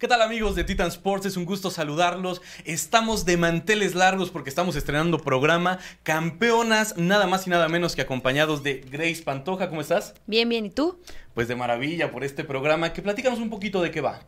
¿Qué 0.00 0.08
tal 0.08 0.22
amigos 0.22 0.54
de 0.56 0.64
Titan 0.64 0.88
Sports? 0.88 1.26
Es 1.26 1.36
un 1.36 1.44
gusto 1.44 1.70
saludarlos. 1.70 2.40
Estamos 2.64 3.26
de 3.26 3.36
manteles 3.36 3.94
largos 3.94 4.30
porque 4.30 4.48
estamos 4.48 4.74
estrenando 4.74 5.18
programa. 5.18 5.78
Campeonas, 6.04 6.96
nada 6.96 7.26
más 7.26 7.46
y 7.46 7.50
nada 7.50 7.68
menos 7.68 7.94
que 7.94 8.00
acompañados 8.00 8.62
de 8.62 8.80
Grace 8.90 9.22
Pantoja. 9.22 9.68
¿Cómo 9.68 9.82
estás? 9.82 10.14
Bien, 10.26 10.48
bien. 10.48 10.64
¿Y 10.64 10.70
tú? 10.70 10.98
Pues 11.34 11.48
de 11.48 11.54
maravilla 11.54 12.10
por 12.10 12.24
este 12.24 12.44
programa. 12.44 12.94
Que 12.94 13.02
platícanos 13.02 13.38
un 13.40 13.50
poquito 13.50 13.82
de 13.82 13.90
qué 13.90 14.00
va. 14.00 14.20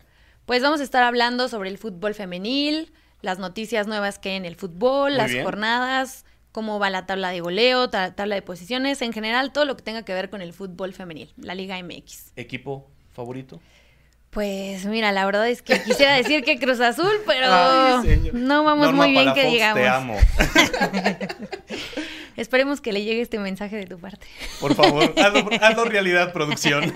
Pues 0.44 0.62
vamos 0.62 0.80
a 0.80 0.84
estar 0.84 1.02
hablando 1.02 1.48
sobre 1.48 1.70
el 1.70 1.78
fútbol 1.78 2.12
femenil, 2.14 2.92
las 3.22 3.38
noticias 3.38 3.86
nuevas 3.86 4.18
que 4.18 4.28
hay 4.30 4.36
en 4.36 4.44
el 4.44 4.56
fútbol, 4.56 5.12
Muy 5.12 5.18
las 5.18 5.30
bien. 5.30 5.42
jornadas, 5.42 6.26
cómo 6.52 6.78
va 6.80 6.90
la 6.90 7.06
tabla 7.06 7.30
de 7.30 7.40
goleo, 7.40 7.88
ta- 7.88 8.14
tabla 8.14 8.34
de 8.34 8.42
posiciones, 8.42 9.00
en 9.00 9.14
general 9.14 9.52
todo 9.52 9.64
lo 9.64 9.74
que 9.76 9.82
tenga 9.84 10.04
que 10.04 10.12
ver 10.12 10.28
con 10.28 10.42
el 10.42 10.52
fútbol 10.52 10.92
femenil, 10.92 11.32
la 11.38 11.54
Liga 11.54 11.82
MX. 11.82 12.32
¿Equipo 12.36 12.90
favorito? 13.12 13.58
Pues 14.32 14.86
mira, 14.86 15.12
la 15.12 15.26
verdad 15.26 15.46
es 15.46 15.60
que 15.60 15.82
quisiera 15.82 16.14
decir 16.14 16.42
que 16.42 16.58
Cruz 16.58 16.80
Azul, 16.80 17.12
pero 17.26 17.48
Ay, 17.50 18.30
no 18.32 18.64
vamos 18.64 18.86
Norma 18.86 19.02
muy 19.04 19.12
bien 19.12 19.34
que 19.34 19.44
digamos. 19.44 19.78
Te 19.78 19.88
amo. 19.88 20.18
Esperemos 22.38 22.80
que 22.80 22.94
le 22.94 23.04
llegue 23.04 23.20
este 23.20 23.38
mensaje 23.38 23.76
de 23.76 23.84
tu 23.84 23.98
parte. 23.98 24.26
Por 24.58 24.74
favor, 24.74 25.12
hazlo, 25.22 25.50
hazlo 25.60 25.84
realidad, 25.84 26.32
producción. 26.32 26.94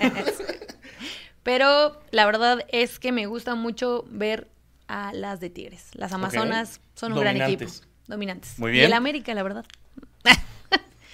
Pero 1.43 2.01
la 2.09 2.25
verdad 2.25 2.65
es 2.69 2.97
que 2.97 3.11
me 3.11 3.27
gusta 3.27 3.53
mucho 3.53 4.05
ver 4.09 4.47
a 4.87 5.13
las 5.13 5.39
de 5.39 5.51
Tigres. 5.51 5.89
Las 5.93 6.13
Amazonas 6.13 6.81
son 6.95 7.13
un 7.13 7.19
gran 7.19 7.39
equipo. 7.39 7.71
Dominantes. 8.07 8.57
Muy 8.57 8.71
Y 8.71 8.73
bien. 8.73 8.85
el 8.85 8.93
América, 8.93 9.35
la 9.35 9.43
verdad. 9.43 9.65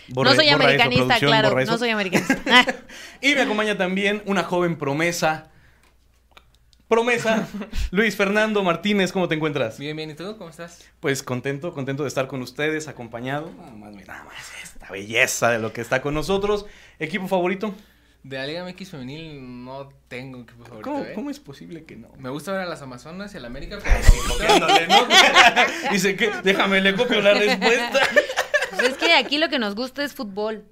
No 0.07 0.34
soy 0.34 0.48
eso, 0.48 0.55
americanista, 0.55 1.20
claro. 1.20 1.65
No 1.65 1.77
soy 1.77 1.90
americanista. 1.90 2.65
Y 3.20 3.35
me 3.35 3.41
acompaña 3.41 3.77
también 3.77 4.23
una 4.26 4.43
joven 4.43 4.77
promesa. 4.77 5.49
Promesa, 6.93 7.47
Luis 7.91 8.15
Fernando 8.15 8.61
Martínez, 8.61 9.11
¿cómo 9.11 9.27
te 9.27 9.34
encuentras? 9.34 9.79
Bien, 9.79 9.97
bien, 9.97 10.11
¿y 10.11 10.13
tú 10.13 10.38
cómo 10.38 10.51
estás? 10.51 10.87
Pues 10.99 11.23
contento, 11.23 11.73
contento 11.73 12.04
de 12.04 12.07
estar 12.07 12.27
con 12.27 12.43
ustedes, 12.43 12.87
acompañado. 12.87 13.49
Nada 13.57 13.71
más, 13.71 13.95
nada 14.05 14.23
más 14.26 14.51
esta 14.62 14.91
belleza 14.91 15.49
de 15.49 15.57
lo 15.57 15.73
que 15.73 15.81
está 15.81 16.03
con 16.03 16.13
nosotros. 16.13 16.68
¿Equipo 16.99 17.27
favorito? 17.27 17.73
De 18.21 18.37
la 18.37 18.45
Liga 18.45 18.63
MX 18.63 18.91
femenil 18.91 19.65
no 19.65 19.90
tengo 20.07 20.41
equipo 20.41 20.65
favorito, 20.65 20.91
¿Cómo, 20.91 21.03
¿eh? 21.03 21.12
cómo 21.15 21.29
es 21.31 21.40
posible 21.40 21.84
que 21.84 21.95
no? 21.95 22.09
Me 22.20 22.29
gusta 22.29 22.51
ver 22.51 22.62
a 22.62 22.65
las 22.68 22.84
Amazonas 22.84 23.34
y 23.34 23.37
al 23.37 23.46
América, 23.46 23.79
pero 23.84 23.98
Copiándole, 24.27 24.87
¿no? 24.87 25.07
Dice 25.91 26.15
que 26.15 26.29
déjame 26.43 26.79
le 26.79 26.93
copio 26.93 27.21
la 27.21 27.34
respuesta. 27.34 28.01
Pues 28.70 28.87
es 28.90 28.98
que 28.98 29.13
aquí 29.13 29.37
lo 29.37 29.49
que 29.49 29.59
nos 29.59 29.75
gusta 29.75 30.03
es 30.03 30.13
fútbol. 30.13 30.65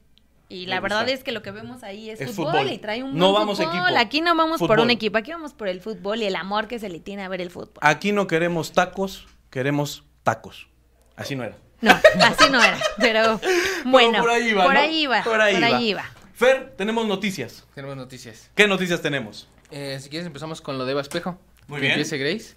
Y 0.51 0.65
la 0.65 0.79
verdad 0.81 1.07
es 1.09 1.23
que 1.23 1.31
lo 1.31 1.41
que 1.41 1.51
vemos 1.51 1.83
ahí 1.83 2.09
es, 2.09 2.19
Es 2.19 2.35
fútbol, 2.35 2.51
fútbol. 2.53 2.71
y 2.71 2.77
trae 2.77 3.03
un 3.03 3.15
No 3.17 3.31
buen 3.31 3.41
vamos 3.41 3.57
fútbol. 3.57 3.69
equipo. 3.75 3.99
Aquí 3.99 4.21
no 4.21 4.35
vamos 4.35 4.59
por 4.59 4.79
un 4.79 4.89
equipo, 4.91 5.17
aquí 5.17 5.31
vamos 5.31 5.53
por 5.53 5.67
el 5.67 5.79
fútbol 5.81 6.21
y 6.21 6.25
el 6.25 6.35
amor 6.35 6.67
que 6.67 6.77
se 6.79 6.89
le 6.89 6.99
tiene 6.99 7.23
a 7.23 7.29
ver 7.29 7.39
el 7.41 7.49
fútbol. 7.51 7.77
Aquí 7.81 8.11
no 8.11 8.27
queremos 8.27 8.73
tacos, 8.73 9.27
queremos 9.49 10.03
tacos. 10.23 10.67
Así 11.15 11.35
no 11.35 11.43
era. 11.43 11.55
No, 11.81 11.91
así 12.23 12.49
no 12.51 12.61
era, 12.61 12.77
pero 12.99 13.39
bueno, 13.85 14.19
por 14.19 14.29
ahí 14.29 14.53
va, 14.53 14.65
por 14.65 14.73
¿no? 14.75 14.79
ahí 14.79 15.05
va, 15.07 15.23
Por 15.23 15.41
ahí 15.41 15.59
va. 15.61 15.81
iba. 15.81 16.05
Fer, 16.33 16.73
tenemos 16.77 17.05
noticias. 17.07 17.65
tenemos 17.73 17.95
noticias. 17.97 18.51
¿Qué 18.55 18.67
noticias 18.67 19.01
tenemos? 19.01 19.47
Eh, 19.71 19.97
si 20.01 20.09
quieres 20.09 20.27
empezamos 20.27 20.61
con 20.61 20.77
lo 20.77 20.85
de 20.85 20.91
Eva 20.91 21.01
Espejo. 21.01 21.39
Muy 21.67 21.77
que 21.77 21.81
bien. 21.87 21.91
empiece 21.93 22.17
Grace. 22.17 22.55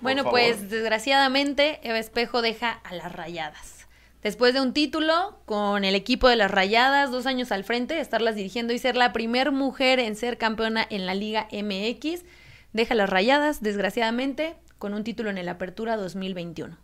Bueno, 0.00 0.24
pues 0.24 0.68
desgraciadamente 0.68 1.80
Eva 1.82 1.98
Espejo 1.98 2.42
deja 2.42 2.72
a 2.72 2.94
las 2.94 3.12
rayadas. 3.12 3.75
Después 4.22 4.54
de 4.54 4.60
un 4.60 4.72
título 4.72 5.38
con 5.46 5.84
el 5.84 5.94
equipo 5.94 6.28
de 6.28 6.36
las 6.36 6.50
rayadas, 6.50 7.10
dos 7.10 7.26
años 7.26 7.52
al 7.52 7.64
frente, 7.64 8.00
estarlas 8.00 8.34
dirigiendo 8.34 8.72
y 8.72 8.78
ser 8.78 8.96
la 8.96 9.12
primer 9.12 9.52
mujer 9.52 10.00
en 10.00 10.16
ser 10.16 10.36
campeona 10.36 10.84
en 10.90 11.06
la 11.06 11.14
Liga 11.14 11.46
MX, 11.52 12.24
deja 12.72 12.94
las 12.94 13.08
rayadas, 13.08 13.62
desgraciadamente, 13.62 14.56
con 14.78 14.94
un 14.94 15.04
título 15.04 15.30
en 15.30 15.38
el 15.38 15.48
Apertura 15.48 15.96
2021. 15.96 16.76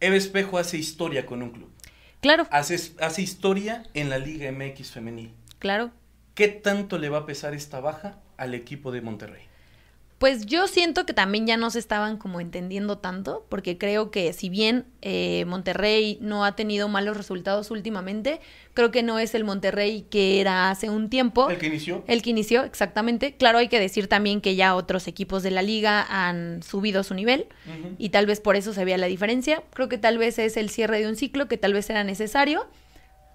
Eva 0.00 0.16
Espejo 0.16 0.58
hace 0.58 0.76
historia 0.78 1.26
con 1.26 1.42
un 1.42 1.50
club. 1.50 1.70
Claro, 2.20 2.46
Hace, 2.50 2.78
hace 3.00 3.22
historia 3.22 3.82
en 3.94 4.08
la 4.08 4.18
Liga 4.18 4.50
MX 4.52 4.90
femenil. 4.92 5.32
claro. 5.58 5.90
¿Qué 6.34 6.48
tanto 6.48 6.98
le 6.98 7.08
va 7.10 7.18
a 7.18 7.26
pesar 7.26 7.54
esta 7.54 7.78
baja 7.78 8.18
al 8.36 8.54
equipo 8.54 8.90
de 8.90 9.00
Monterrey? 9.00 9.44
Pues 10.18 10.46
yo 10.46 10.68
siento 10.68 11.06
que 11.06 11.12
también 11.12 11.46
ya 11.46 11.56
no 11.56 11.70
se 11.70 11.78
estaban 11.78 12.18
como 12.18 12.40
entendiendo 12.40 12.98
tanto, 12.98 13.44
porque 13.48 13.78
creo 13.78 14.10
que 14.10 14.32
si 14.32 14.48
bien 14.48 14.86
eh, 15.02 15.44
Monterrey 15.46 16.18
no 16.20 16.44
ha 16.44 16.54
tenido 16.54 16.88
malos 16.88 17.16
resultados 17.16 17.70
últimamente, 17.70 18.40
creo 18.74 18.90
que 18.90 19.02
no 19.02 19.18
es 19.18 19.34
el 19.34 19.44
Monterrey 19.44 20.06
que 20.10 20.40
era 20.40 20.70
hace 20.70 20.88
un 20.88 21.10
tiempo. 21.10 21.50
El 21.50 21.58
que 21.58 21.66
inició. 21.66 22.04
El 22.06 22.22
que 22.22 22.30
inició, 22.30 22.62
exactamente. 22.62 23.36
Claro, 23.36 23.58
hay 23.58 23.68
que 23.68 23.80
decir 23.80 24.06
también 24.06 24.40
que 24.40 24.54
ya 24.54 24.76
otros 24.76 25.08
equipos 25.08 25.42
de 25.42 25.50
la 25.50 25.62
liga 25.62 26.06
han 26.08 26.62
subido 26.62 27.02
su 27.02 27.14
nivel 27.14 27.48
y 27.98 28.10
tal 28.10 28.26
vez 28.26 28.40
por 28.40 28.56
eso 28.56 28.72
se 28.72 28.84
vea 28.84 28.96
la 28.98 29.06
diferencia. 29.06 29.64
Creo 29.72 29.88
que 29.88 29.98
tal 29.98 30.16
vez 30.16 30.38
es 30.38 30.56
el 30.56 30.70
cierre 30.70 31.00
de 31.00 31.08
un 31.08 31.16
ciclo 31.16 31.48
que 31.48 31.58
tal 31.58 31.72
vez 31.72 31.90
era 31.90 32.04
necesario. 32.04 32.68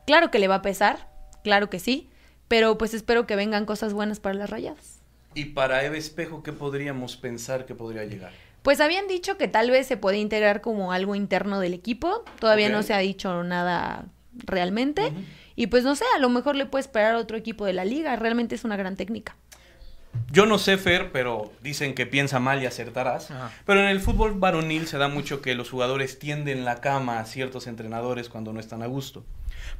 Claro 0.07 0.31
que 0.31 0.39
le 0.39 0.47
va 0.47 0.56
a 0.56 0.62
pesar, 0.62 1.09
claro 1.44 1.69
que 1.69 1.79
sí, 1.79 2.09
pero 2.47 2.78
pues 2.78 2.94
espero 2.94 3.28
que 3.28 3.35
vengan 3.35 3.66
cosas 3.66 3.94
buenas 3.94 4.19
para 4.19 4.35
las 4.35 4.50
rayadas. 4.50 4.99
Y 5.39 5.45
para 5.45 5.85
Eva 5.85 5.95
Espejo, 5.95 6.44
¿qué 6.44 6.51
podríamos 6.51 7.16
pensar 7.16 7.66
que 7.66 7.73
podría 7.73 8.03
llegar? 8.03 8.33
Pues 8.61 8.81
habían 8.81 9.07
dicho 9.07 9.38
que 9.38 9.47
tal 9.47 9.72
vez 9.72 9.88
se 9.88 9.95
puede 9.95 10.17
integrar 10.17 10.59
como 10.59 10.91
algo 10.91 11.16
interno 11.16 11.61
del 11.61 11.73
equipo. 11.73 12.25
Todavía 12.41 12.67
no 12.67 12.83
se 12.83 12.94
ha 12.94 12.97
dicho 12.97 13.41
nada 13.45 14.07
realmente. 14.33 15.13
Y 15.55 15.67
pues 15.67 15.85
no 15.85 15.95
sé, 15.95 16.03
a 16.13 16.19
lo 16.19 16.27
mejor 16.27 16.57
le 16.57 16.66
puede 16.66 16.81
esperar 16.81 17.16
a 17.16 17.19
otro 17.19 17.38
equipo 17.38 17.63
de 17.63 17.72
la 17.72 17.85
liga. 17.85 18.17
Realmente 18.17 18.53
es 18.55 18.66
una 18.66 18.75
gran 18.75 18.97
técnica. 18.97 19.38
Yo 20.29 20.45
no 20.45 20.57
sé, 20.57 20.77
Fer, 20.77 21.13
pero 21.13 21.53
dicen 21.63 21.95
que 21.95 22.06
piensa 22.06 22.41
mal 22.41 22.61
y 22.61 22.66
acertarás. 22.66 23.31
Ajá. 23.31 23.53
Pero 23.66 23.79
en 23.79 23.88
el 23.88 24.01
fútbol 24.01 24.33
varonil 24.33 24.88
se 24.88 24.97
da 24.97 25.07
mucho 25.07 25.41
que 25.41 25.56
los 25.56 25.69
jugadores 25.69 26.19
tienden 26.19 26.66
la 26.66 26.81
cama 26.81 27.19
a 27.19 27.25
ciertos 27.25 27.66
entrenadores 27.66 28.27
cuando 28.27 28.51
no 28.51 28.59
están 28.59 28.83
a 28.83 28.88
gusto. 28.88 29.23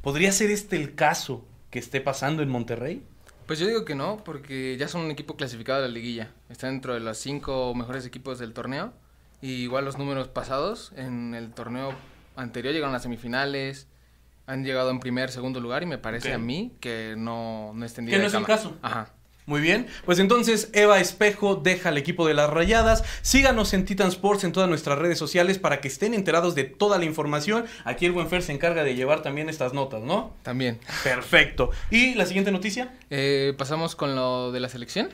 ¿Podría 0.00 0.32
ser 0.32 0.50
este 0.50 0.76
el 0.76 0.94
caso 0.94 1.44
que 1.68 1.78
esté 1.78 2.00
pasando 2.00 2.42
en 2.42 2.48
Monterrey? 2.48 3.02
Pues 3.50 3.58
yo 3.58 3.66
digo 3.66 3.84
que 3.84 3.96
no, 3.96 4.22
porque 4.22 4.76
ya 4.76 4.86
son 4.86 5.00
un 5.00 5.10
equipo 5.10 5.34
clasificado 5.34 5.80
a 5.80 5.82
la 5.82 5.88
liguilla. 5.88 6.30
Está 6.48 6.68
dentro 6.68 6.94
de 6.94 7.00
los 7.00 7.18
cinco 7.18 7.74
mejores 7.74 8.06
equipos 8.06 8.38
del 8.38 8.52
torneo. 8.52 8.92
Y 9.42 9.54
igual 9.54 9.84
los 9.84 9.98
números 9.98 10.28
pasados, 10.28 10.92
en 10.94 11.34
el 11.34 11.50
torneo 11.50 11.92
anterior 12.36 12.72
llegaron 12.72 12.90
a 12.90 12.98
las 12.98 13.02
semifinales, 13.02 13.88
han 14.46 14.64
llegado 14.64 14.90
en 14.90 15.00
primer, 15.00 15.32
segundo 15.32 15.58
lugar 15.58 15.82
y 15.82 15.86
me 15.86 15.98
parece 15.98 16.32
a 16.32 16.38
mí 16.38 16.76
que 16.78 17.16
no, 17.18 17.72
no 17.74 17.84
es 17.84 17.92
Que 17.92 18.02
no 18.02 18.24
es 18.24 18.34
el 18.34 18.44
caso. 18.44 18.78
Ajá. 18.82 19.14
Muy 19.50 19.60
bien, 19.60 19.88
pues 20.04 20.20
entonces 20.20 20.70
Eva 20.74 21.00
Espejo 21.00 21.56
deja 21.56 21.88
al 21.88 21.98
equipo 21.98 22.24
de 22.24 22.34
las 22.34 22.48
Rayadas. 22.48 23.02
Síganos 23.20 23.74
en 23.74 23.84
Titan 23.84 24.06
Sports 24.06 24.44
en 24.44 24.52
todas 24.52 24.68
nuestras 24.68 24.96
redes 24.96 25.18
sociales 25.18 25.58
para 25.58 25.80
que 25.80 25.88
estén 25.88 26.14
enterados 26.14 26.54
de 26.54 26.62
toda 26.62 26.98
la 26.98 27.04
información. 27.04 27.64
Aquí 27.84 28.06
el 28.06 28.12
buen 28.12 28.28
Fer 28.28 28.42
se 28.42 28.52
encarga 28.52 28.84
de 28.84 28.94
llevar 28.94 29.22
también 29.22 29.48
estas 29.48 29.74
notas, 29.74 30.02
¿no? 30.04 30.36
También. 30.44 30.78
Perfecto. 31.02 31.72
¿Y 31.90 32.14
la 32.14 32.26
siguiente 32.26 32.52
noticia? 32.52 32.94
Eh, 33.10 33.52
¿Pasamos 33.58 33.96
con 33.96 34.14
lo 34.14 34.52
de 34.52 34.60
la 34.60 34.68
selección? 34.68 35.08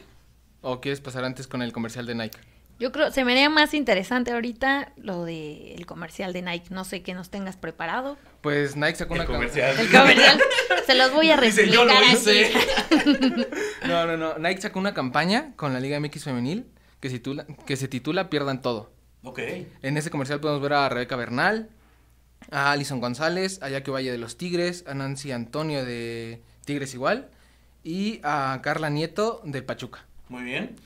¿O 0.61 0.83
quieres 0.83 1.01
pasar 1.01 1.25
antes 1.25 1.47
con 1.47 1.63
el 1.63 1.73
comercial 1.73 2.05
de 2.05 2.17
Nike? 2.17 2.39
Yo 2.79 2.93
creo, 2.93 3.11
se 3.11 3.25
me 3.25 3.33
haría 3.33 3.49
más 3.49 3.73
interesante 3.73 4.33
ahorita 4.33 4.93
lo 4.97 5.25
del 5.25 5.87
comercial 5.87 6.33
de 6.35 6.43
Nike. 6.43 6.67
No 6.71 6.85
sé 6.85 7.03
qué 7.03 7.15
nos 7.15 7.31
tengas 7.31 7.57
preparado. 7.57 8.19
Pues 8.43 8.77
Nike 8.77 8.97
sacó 8.97 9.15
El 9.15 9.21
una 9.21 9.29
cam- 9.29 9.33
comercial. 9.35 9.79
El 9.81 9.91
comercial, 9.91 10.41
se 10.85 10.95
los 10.95 11.13
voy 11.13 11.31
a 11.31 11.37
Dice, 11.39 11.63
reexplicar 11.63 11.75
"Yo 11.75 11.85
lo 11.87 12.13
hice". 12.13 12.53
No, 13.87 14.07
no, 14.07 14.17
no. 14.17 14.37
Nike 14.39 14.61
sacó 14.61 14.79
una 14.79 14.93
campaña 14.95 15.53
con 15.57 15.73
la 15.73 15.81
Liga 15.81 15.99
MX 16.01 16.25
femenil 16.25 16.67
que, 17.01 17.09
se 17.09 17.17
titula, 17.17 17.47
que 17.67 17.77
se 17.77 17.89
titula 17.89 18.29
Pierdan 18.29 18.61
Todo. 18.61 18.93
Ok. 19.23 19.41
En 19.83 19.97
ese 19.97 20.11
comercial 20.11 20.41
podemos 20.41 20.61
ver 20.63 20.75
a 20.75 20.89
Rebeca 20.89 21.17
Bernal, 21.17 21.71
a 22.51 22.73
Alison 22.73 23.01
González, 23.01 23.59
a 23.63 23.71
Jackie 23.71 23.91
Valle 23.91 24.13
de 24.13 24.19
los 24.19 24.37
Tigres, 24.37 24.85
a 24.87 24.95
Nancy 24.95 25.33
Antonio 25.33 25.85
de 25.85 26.43
Tigres 26.65 26.93
igual 26.95 27.31
y 27.83 28.21
a 28.23 28.61
Carla 28.63 28.91
Nieto 28.91 29.41
del 29.45 29.65
Pachuca. 29.65 30.05
Muy 30.29 30.43
bien. 30.43 30.77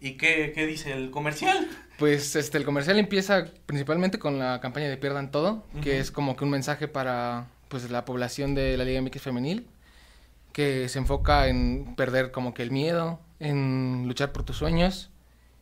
¿Y 0.00 0.12
qué, 0.12 0.52
qué 0.54 0.66
dice 0.66 0.92
el 0.92 1.10
comercial? 1.10 1.68
Pues 1.98 2.34
este 2.36 2.56
el 2.58 2.64
comercial 2.64 2.98
empieza 2.98 3.44
principalmente 3.66 4.18
con 4.18 4.38
la 4.38 4.60
campaña 4.60 4.88
de 4.88 4.96
Pierdan 4.96 5.30
Todo, 5.30 5.64
que 5.82 5.90
Ujú. 5.92 6.00
es 6.00 6.10
como 6.10 6.36
que 6.36 6.44
un 6.44 6.50
mensaje 6.50 6.88
para 6.88 7.48
pues 7.68 7.90
la 7.90 8.04
población 8.04 8.54
de 8.54 8.76
la 8.76 8.84
Liga 8.84 9.00
MX 9.02 9.20
femenil 9.22 9.66
que 10.52 10.88
se 10.88 10.98
enfoca 10.98 11.46
en 11.48 11.94
perder 11.96 12.32
como 12.32 12.54
que 12.54 12.62
el 12.62 12.70
miedo, 12.72 13.20
en 13.38 14.04
luchar 14.08 14.32
por 14.32 14.42
tus 14.42 14.56
sueños 14.56 15.10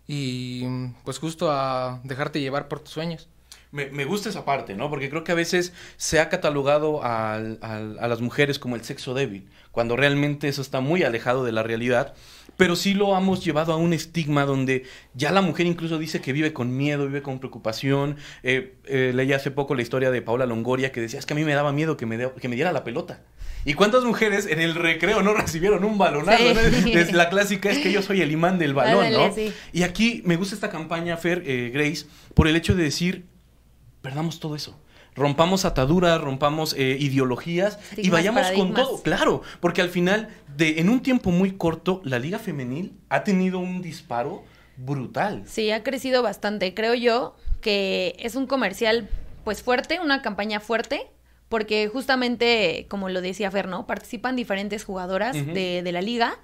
y 0.06 0.64
pues 1.04 1.18
justo 1.18 1.50
a 1.52 2.00
dejarte 2.04 2.40
llevar 2.40 2.68
por 2.68 2.80
tus 2.80 2.90
sueños. 2.94 3.28
Me, 3.70 3.90
me 3.90 4.06
gusta 4.06 4.30
esa 4.30 4.46
parte, 4.46 4.74
¿no? 4.74 4.88
Porque 4.88 5.10
creo 5.10 5.24
que 5.24 5.32
a 5.32 5.34
veces 5.34 5.74
se 5.98 6.20
ha 6.20 6.30
catalogado 6.30 7.04
al- 7.04 7.58
al- 7.60 7.98
a 7.98 8.08
las 8.08 8.22
mujeres 8.22 8.58
como 8.58 8.76
el 8.76 8.84
sexo 8.84 9.12
débil, 9.12 9.46
cuando 9.72 9.94
realmente 9.96 10.48
eso 10.48 10.62
está 10.62 10.80
muy 10.80 11.02
alejado 11.02 11.44
de 11.44 11.52
la 11.52 11.62
realidad. 11.62 12.14
Pero 12.58 12.74
sí 12.74 12.92
lo 12.92 13.16
hemos 13.16 13.44
llevado 13.44 13.72
a 13.72 13.76
un 13.76 13.92
estigma 13.92 14.44
donde 14.44 14.82
ya 15.14 15.30
la 15.30 15.42
mujer 15.42 15.66
incluso 15.66 15.96
dice 15.96 16.20
que 16.20 16.32
vive 16.32 16.52
con 16.52 16.76
miedo, 16.76 17.06
vive 17.06 17.22
con 17.22 17.38
preocupación. 17.38 18.16
Eh, 18.42 18.74
eh, 18.84 19.12
leí 19.14 19.32
hace 19.32 19.52
poco 19.52 19.76
la 19.76 19.82
historia 19.82 20.10
de 20.10 20.20
Paula 20.22 20.44
Longoria 20.44 20.90
que 20.90 21.00
decía, 21.00 21.20
es 21.20 21.24
que 21.24 21.34
a 21.34 21.36
mí 21.36 21.44
me 21.44 21.54
daba 21.54 21.72
miedo 21.72 21.96
que 21.96 22.04
me, 22.04 22.18
que 22.32 22.48
me 22.48 22.56
diera 22.56 22.72
la 22.72 22.82
pelota. 22.82 23.22
¿Y 23.64 23.74
cuántas 23.74 24.02
mujeres 24.02 24.46
en 24.46 24.60
el 24.60 24.74
recreo 24.74 25.22
no 25.22 25.34
recibieron 25.34 25.84
un 25.84 25.98
balonazo? 25.98 26.42
Sí. 26.82 27.12
La 27.12 27.30
clásica 27.30 27.70
es 27.70 27.78
que 27.78 27.92
yo 27.92 28.02
soy 28.02 28.22
el 28.22 28.32
imán 28.32 28.58
del 28.58 28.74
balón, 28.74 29.04
Ándale, 29.04 29.28
¿no? 29.28 29.32
sí. 29.32 29.52
Y 29.72 29.84
aquí 29.84 30.22
me 30.24 30.34
gusta 30.34 30.56
esta 30.56 30.68
campaña, 30.68 31.16
Fer, 31.16 31.44
eh, 31.46 31.70
Grace, 31.72 32.06
por 32.34 32.48
el 32.48 32.56
hecho 32.56 32.74
de 32.74 32.82
decir, 32.82 33.24
perdamos 34.02 34.40
todo 34.40 34.56
eso. 34.56 34.76
Rompamos 35.18 35.64
ataduras, 35.64 36.20
rompamos 36.20 36.74
eh, 36.74 36.96
ideologías 37.00 37.78
y 37.96 38.10
vayamos 38.10 38.50
con 38.52 38.74
todo. 38.74 39.02
Claro, 39.02 39.42
porque 39.60 39.82
al 39.82 39.88
final, 39.90 40.28
de, 40.56 40.80
en 40.80 40.88
un 40.88 41.00
tiempo 41.00 41.30
muy 41.30 41.52
corto, 41.52 42.00
la 42.04 42.18
Liga 42.18 42.38
Femenil 42.38 42.92
ha 43.08 43.24
tenido 43.24 43.58
un 43.58 43.82
disparo 43.82 44.44
brutal. 44.76 45.42
Sí, 45.46 45.70
ha 45.70 45.82
crecido 45.82 46.22
bastante. 46.22 46.72
Creo 46.74 46.94
yo 46.94 47.36
que 47.60 48.14
es 48.20 48.36
un 48.36 48.46
comercial 48.46 49.08
pues 49.44 49.62
fuerte, 49.62 49.98
una 50.00 50.22
campaña 50.22 50.60
fuerte, 50.60 51.06
porque 51.48 51.88
justamente, 51.88 52.86
como 52.88 53.08
lo 53.08 53.20
decía 53.20 53.50
Fer, 53.50 53.68
¿no? 53.68 53.86
Participan 53.86 54.36
diferentes 54.36 54.84
jugadoras 54.84 55.34
de, 55.34 55.82
de 55.82 55.92
la 55.92 56.02
liga, 56.02 56.38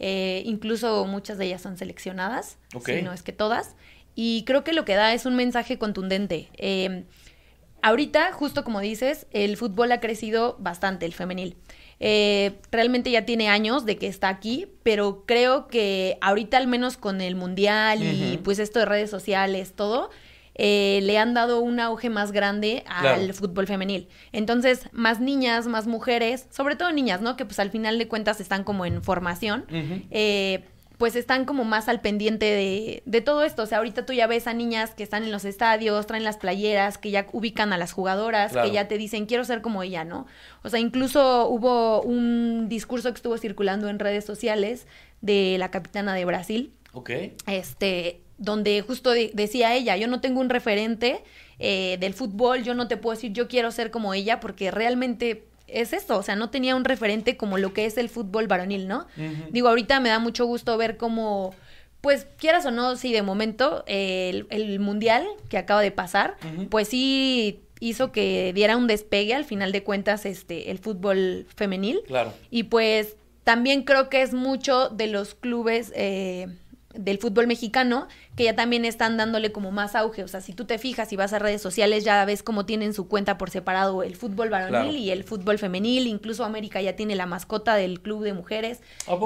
eh, 0.00 0.42
incluso 0.44 1.04
muchas 1.06 1.38
de 1.38 1.46
ellas 1.46 1.62
son 1.62 1.78
seleccionadas, 1.78 2.58
Ok. 2.74 2.86
si 2.90 3.02
no 3.02 3.12
es 3.12 3.22
que 3.22 3.32
todas, 3.32 3.76
y 4.14 4.42
creo 4.44 4.64
que 4.64 4.72
lo 4.72 4.84
que 4.84 4.94
da 4.96 5.14
es 5.14 5.26
un 5.26 5.36
mensaje 5.36 5.78
contundente. 5.78 6.48
Eh, 6.58 7.04
ahorita, 7.82 8.32
justo 8.32 8.64
como 8.64 8.80
dices, 8.80 9.26
el 9.32 9.56
fútbol 9.56 9.92
ha 9.92 10.00
crecido 10.00 10.56
bastante, 10.58 11.06
el 11.06 11.12
femenil. 11.14 11.56
Eh, 12.00 12.58
realmente 12.70 13.10
ya 13.10 13.24
tiene 13.24 13.48
años 13.48 13.84
de 13.84 13.96
que 13.96 14.06
está 14.06 14.28
aquí, 14.28 14.66
pero 14.84 15.24
creo 15.26 15.66
que 15.66 16.16
ahorita 16.20 16.56
al 16.56 16.66
menos 16.68 16.96
con 16.96 17.20
el 17.20 17.34
mundial 17.34 18.02
y 18.02 18.38
pues 18.44 18.58
esto 18.60 18.78
de 18.78 18.84
redes 18.84 19.10
sociales, 19.10 19.72
todo, 19.74 20.10
eh, 20.54 21.00
le 21.02 21.18
han 21.18 21.34
dado 21.34 21.60
un 21.60 21.78
auge 21.80 22.10
más 22.10 22.32
grande 22.32 22.82
al 22.86 23.00
Claro. 23.18 23.34
fútbol 23.34 23.66
femenil. 23.66 24.08
Entonces, 24.32 24.88
más 24.92 25.20
niñas, 25.20 25.66
más 25.68 25.86
mujeres, 25.86 26.46
sobre 26.50 26.74
todo 26.76 26.90
niñas, 26.92 27.20
¿no? 27.20 27.36
Que 27.36 27.44
pues 27.44 27.58
al 27.60 27.70
final 27.70 27.96
de 27.98 28.08
cuentas 28.08 28.40
están 28.40 28.64
como 28.64 28.84
en 28.84 29.02
formación 29.02 29.66
eh, 30.10 30.64
pues 30.98 31.14
están 31.16 31.44
como 31.44 31.64
más 31.64 31.88
al 31.88 32.00
pendiente 32.00 32.44
de, 32.46 33.02
de 33.06 33.20
todo 33.20 33.44
esto. 33.44 33.62
O 33.62 33.66
sea, 33.66 33.78
ahorita 33.78 34.04
tú 34.04 34.12
ya 34.12 34.26
ves 34.26 34.46
a 34.48 34.52
niñas 34.52 34.90
que 34.94 35.04
están 35.04 35.22
en 35.22 35.30
los 35.30 35.44
estadios, 35.44 36.06
traen 36.06 36.24
las 36.24 36.36
playeras, 36.36 36.98
que 36.98 37.10
ya 37.12 37.26
ubican 37.32 37.72
a 37.72 37.78
las 37.78 37.92
jugadoras, 37.92 38.52
Claro. 38.52 38.66
que 38.68 38.74
ya 38.74 38.88
te 38.88 38.98
dicen, 38.98 39.26
quiero 39.26 39.44
ser 39.44 39.62
como 39.62 39.82
ella, 39.84 40.04
¿no? 40.04 40.26
O 40.64 40.68
sea, 40.68 40.80
incluso 40.80 41.48
hubo 41.48 42.02
un 42.02 42.68
discurso 42.68 43.10
que 43.12 43.16
estuvo 43.16 43.38
circulando 43.38 43.88
en 43.88 43.98
redes 44.00 44.24
sociales 44.24 44.86
de 45.20 45.56
la 45.58 45.70
capitana 45.70 46.14
de 46.14 46.24
Brasil, 46.24 46.72
Ok. 46.92 47.10
este, 47.46 48.20
donde 48.36 48.82
justo 48.82 49.10
de- 49.10 49.30
decía 49.34 49.74
ella, 49.74 49.96
yo 49.96 50.08
no 50.08 50.20
tengo 50.20 50.40
un 50.40 50.48
referente 50.50 51.22
eh, 51.60 51.96
del 52.00 52.14
fútbol, 52.14 52.62
yo 52.62 52.74
no 52.74 52.86
te 52.88 52.96
puedo 52.96 53.14
decir 53.16 53.32
yo 53.32 53.48
quiero 53.48 53.70
ser 53.72 53.90
como 53.90 54.14
ella, 54.14 54.38
porque 54.40 54.70
realmente 54.70 55.44
es 55.68 55.92
esto, 55.92 56.18
o 56.18 56.22
sea, 56.22 56.36
no 56.36 56.50
tenía 56.50 56.74
un 56.76 56.84
referente 56.84 57.36
como 57.36 57.58
lo 57.58 57.72
que 57.72 57.84
es 57.86 57.96
el 57.98 58.08
fútbol 58.08 58.46
varonil, 58.46 58.88
¿no? 58.88 59.06
Digo, 59.50 59.68
ahorita 59.68 60.00
me 60.00 60.08
da 60.08 60.18
mucho 60.18 60.46
gusto 60.46 60.76
ver 60.76 60.96
cómo, 60.96 61.54
pues 62.00 62.26
quieras 62.38 62.64
o 62.66 62.70
no, 62.70 62.96
sí, 62.96 63.12
de 63.12 63.22
momento 63.22 63.84
eh, 63.86 64.30
el, 64.30 64.46
el 64.50 64.80
mundial 64.80 65.26
que 65.48 65.58
acaba 65.58 65.80
de 65.82 65.90
pasar, 65.90 66.36
pues 66.70 66.88
sí 66.88 67.60
hizo 67.80 68.10
que 68.12 68.52
diera 68.54 68.76
un 68.76 68.86
despegue 68.88 69.34
al 69.34 69.44
final 69.44 69.70
de 69.72 69.84
cuentas 69.84 70.26
este 70.26 70.70
el 70.72 70.78
fútbol 70.78 71.46
femenil 71.54 72.00
Claro. 72.08 72.32
y 72.50 72.64
pues 72.64 73.16
también 73.44 73.84
creo 73.84 74.08
que 74.08 74.20
es 74.22 74.34
mucho 74.34 74.88
de 74.88 75.06
los 75.06 75.34
clubes 75.36 75.92
eh, 75.94 76.48
del 76.98 77.18
fútbol 77.18 77.46
mexicano 77.46 78.08
que 78.36 78.44
ya 78.44 78.54
también 78.56 78.84
están 78.84 79.16
dándole 79.16 79.52
como 79.52 79.70
más 79.70 79.94
auge. 79.94 80.22
O 80.24 80.28
sea, 80.28 80.40
si 80.40 80.52
tú 80.52 80.64
te 80.64 80.78
fijas 80.78 81.12
y 81.12 81.16
vas 81.16 81.32
a 81.32 81.38
redes 81.38 81.62
sociales, 81.62 82.04
ya 82.04 82.24
ves 82.24 82.42
cómo 82.42 82.66
tienen 82.66 82.92
su 82.92 83.08
cuenta 83.08 83.38
por 83.38 83.50
separado 83.50 84.02
el 84.02 84.16
fútbol 84.16 84.50
varonil 84.50 84.70
Claro. 84.80 84.92
y 84.92 85.10
el 85.10 85.24
fútbol 85.24 85.58
femenil. 85.58 86.06
Incluso 86.08 86.44
América 86.44 86.82
ya 86.82 86.94
tiene 86.96 87.14
la 87.14 87.26
mascota 87.26 87.74
del 87.76 88.00
club 88.00 88.24
de 88.24 88.32
mujeres 88.34 88.80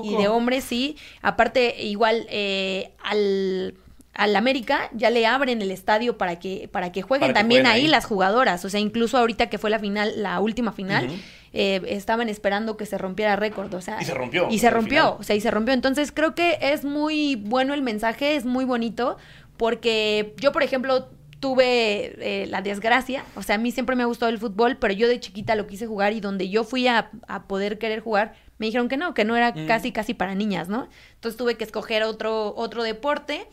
y 0.04 0.16
de 0.16 0.28
hombres, 0.28 0.64
sí. 0.64 0.96
Aparte, 1.22 1.82
igual 1.82 2.26
eh, 2.28 2.92
al 3.02 3.74
al 4.14 4.36
América 4.36 4.90
ya 4.92 5.08
le 5.08 5.24
abren 5.26 5.62
el 5.62 5.70
estadio 5.70 6.18
para 6.18 6.38
que 6.38 6.68
para 6.70 6.92
que 6.92 7.00
jueguen 7.00 7.28
Para 7.28 7.32
que 7.32 7.40
también 7.40 7.62
jueguen 7.62 7.74
ahí, 7.78 7.84
ahí. 7.86 7.90
las 7.90 8.04
jugadoras, 8.04 8.62
o 8.66 8.68
sea, 8.68 8.78
incluso 8.78 9.16
ahorita 9.16 9.48
que 9.48 9.56
fue 9.56 9.70
la 9.70 9.78
final, 9.78 10.12
la 10.22 10.38
última 10.40 10.72
final. 10.72 11.08
Eh, 11.52 11.80
estaban 11.88 12.28
esperando 12.28 12.76
que 12.76 12.86
se 12.86 12.96
rompiera 12.98 13.36
récord, 13.36 13.72
o 13.74 13.80
sea, 13.80 14.00
Y 14.00 14.04
se 14.04 14.14
rompió, 14.14 14.48
Y 14.50 14.58
se 14.58 14.70
rompió, 14.70 15.02
final. 15.02 15.16
o 15.18 15.22
sea, 15.22 15.36
y 15.36 15.40
se 15.40 15.50
rompió. 15.50 15.74
Entonces 15.74 16.12
creo 16.12 16.34
que 16.34 16.58
es 16.60 16.84
muy 16.84 17.36
bueno 17.36 17.74
el 17.74 17.82
mensaje, 17.82 18.36
es 18.36 18.44
muy 18.44 18.64
bonito, 18.64 19.16
porque 19.56 20.34
yo, 20.38 20.52
por 20.52 20.62
ejemplo, 20.62 21.08
tuve 21.40 22.14
eh, 22.42 22.46
la 22.46 22.62
desgracia, 22.62 23.24
o 23.34 23.42
sea, 23.42 23.56
a 23.56 23.58
mí 23.58 23.72
siempre 23.72 23.96
me 23.96 24.02
ha 24.04 24.06
gustado 24.06 24.30
el 24.30 24.38
fútbol, 24.38 24.76
pero 24.76 24.94
yo 24.94 25.08
de 25.08 25.18
chiquita 25.20 25.54
lo 25.56 25.66
quise 25.66 25.86
jugar 25.86 26.12
y 26.12 26.20
donde 26.20 26.48
yo 26.48 26.62
fui 26.64 26.86
a, 26.86 27.10
a 27.26 27.48
poder 27.48 27.78
querer 27.78 28.00
jugar, 28.00 28.34
me 28.58 28.66
dijeron 28.66 28.88
que 28.88 28.96
no, 28.96 29.12
que 29.12 29.24
no 29.24 29.36
era 29.36 29.50
Mm. 29.52 29.66
casi, 29.66 29.90
casi 29.92 30.14
para 30.14 30.34
niñas, 30.36 30.68
¿no? 30.68 30.88
Entonces 31.14 31.36
tuve 31.36 31.56
que 31.56 31.64
escoger 31.64 32.04
otro, 32.04 32.54
otro 32.56 32.84
deporte. 32.84 33.46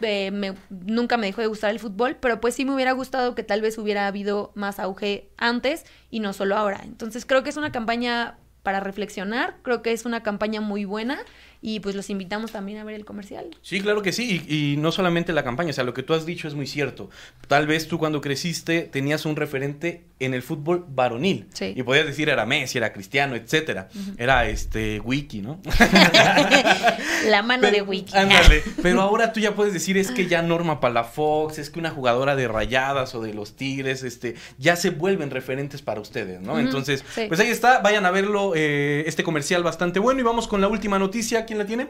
Eh, 0.00 0.30
me- 0.30 0.54
nunca 0.70 1.16
me 1.16 1.26
dejó 1.26 1.40
de 1.40 1.46
gustar 1.46 1.70
el 1.70 1.80
fútbol, 1.80 2.16
pero 2.20 2.40
pues 2.40 2.54
sí 2.54 2.64
me 2.64 2.74
hubiera 2.74 2.92
gustado 2.92 3.34
que 3.34 3.42
tal 3.42 3.60
vez 3.60 3.78
hubiera 3.78 4.06
habido 4.06 4.52
más 4.54 4.78
auge 4.78 5.30
antes 5.36 5.84
y 6.10 6.20
no 6.20 6.32
solo 6.32 6.56
ahora. 6.56 6.80
Entonces 6.84 7.24
creo 7.26 7.42
que 7.42 7.50
es 7.50 7.56
una 7.56 7.72
campaña 7.72 8.38
para 8.62 8.80
reflexionar, 8.80 9.56
creo 9.62 9.82
que 9.82 9.92
es 9.92 10.06
una 10.06 10.22
campaña 10.22 10.60
muy 10.62 10.84
buena 10.86 11.18
y 11.66 11.80
pues 11.80 11.94
los 11.94 12.10
invitamos 12.10 12.52
también 12.52 12.76
a 12.76 12.84
ver 12.84 12.94
el 12.94 13.06
comercial. 13.06 13.46
Sí, 13.62 13.80
claro 13.80 14.02
que 14.02 14.12
sí, 14.12 14.44
y, 14.46 14.74
y 14.74 14.76
no 14.76 14.92
solamente 14.92 15.32
la 15.32 15.44
campaña, 15.44 15.70
o 15.70 15.72
sea, 15.72 15.82
lo 15.82 15.94
que 15.94 16.02
tú 16.02 16.12
has 16.12 16.26
dicho 16.26 16.46
es 16.46 16.52
muy 16.52 16.66
cierto. 16.66 17.08
Tal 17.48 17.66
vez 17.66 17.88
tú 17.88 17.98
cuando 17.98 18.20
creciste 18.20 18.82
tenías 18.82 19.24
un 19.24 19.34
referente 19.34 20.04
en 20.20 20.34
el 20.34 20.42
fútbol 20.42 20.84
varonil. 20.88 21.46
Sí. 21.52 21.72
Y 21.74 21.82
podías 21.82 22.06
decir 22.06 22.28
era 22.28 22.46
Messi, 22.46 22.78
era 22.78 22.92
Cristiano, 22.92 23.34
etcétera. 23.34 23.88
Era 24.16 24.48
este 24.48 25.00
Wiki, 25.00 25.40
¿no? 25.40 25.60
La 27.26 27.42
mano 27.42 27.70
de 27.70 27.82
Wiki. 27.82 28.16
Ándale. 28.16 28.62
Pero 28.82 29.00
ahora 29.00 29.32
tú 29.32 29.40
ya 29.40 29.54
puedes 29.54 29.72
decir 29.72 29.96
es 29.96 30.10
que 30.10 30.26
ya 30.26 30.42
Norma 30.42 30.80
Palafox, 30.80 31.58
es 31.58 31.70
que 31.70 31.78
una 31.78 31.90
jugadora 31.90 32.36
de 32.36 32.48
Rayadas 32.48 33.14
o 33.14 33.22
de 33.22 33.34
los 33.34 33.56
Tigres, 33.56 34.02
este, 34.02 34.34
ya 34.58 34.76
se 34.76 34.90
vuelven 34.90 35.30
referentes 35.30 35.82
para 35.82 36.00
ustedes, 36.00 36.40
¿no? 36.40 36.58
Entonces, 36.58 37.04
sí. 37.14 37.24
pues 37.28 37.40
ahí 37.40 37.48
está, 37.48 37.80
vayan 37.80 38.06
a 38.06 38.10
verlo, 38.10 38.52
eh, 38.54 39.04
este 39.06 39.24
comercial 39.24 39.62
bastante 39.62 39.98
bueno. 39.98 40.20
Y 40.20 40.22
vamos 40.22 40.46
con 40.48 40.60
la 40.60 40.68
última 40.68 40.98
noticia, 40.98 41.44
¿quién 41.54 41.58
la 41.58 41.66
tiene? 41.66 41.88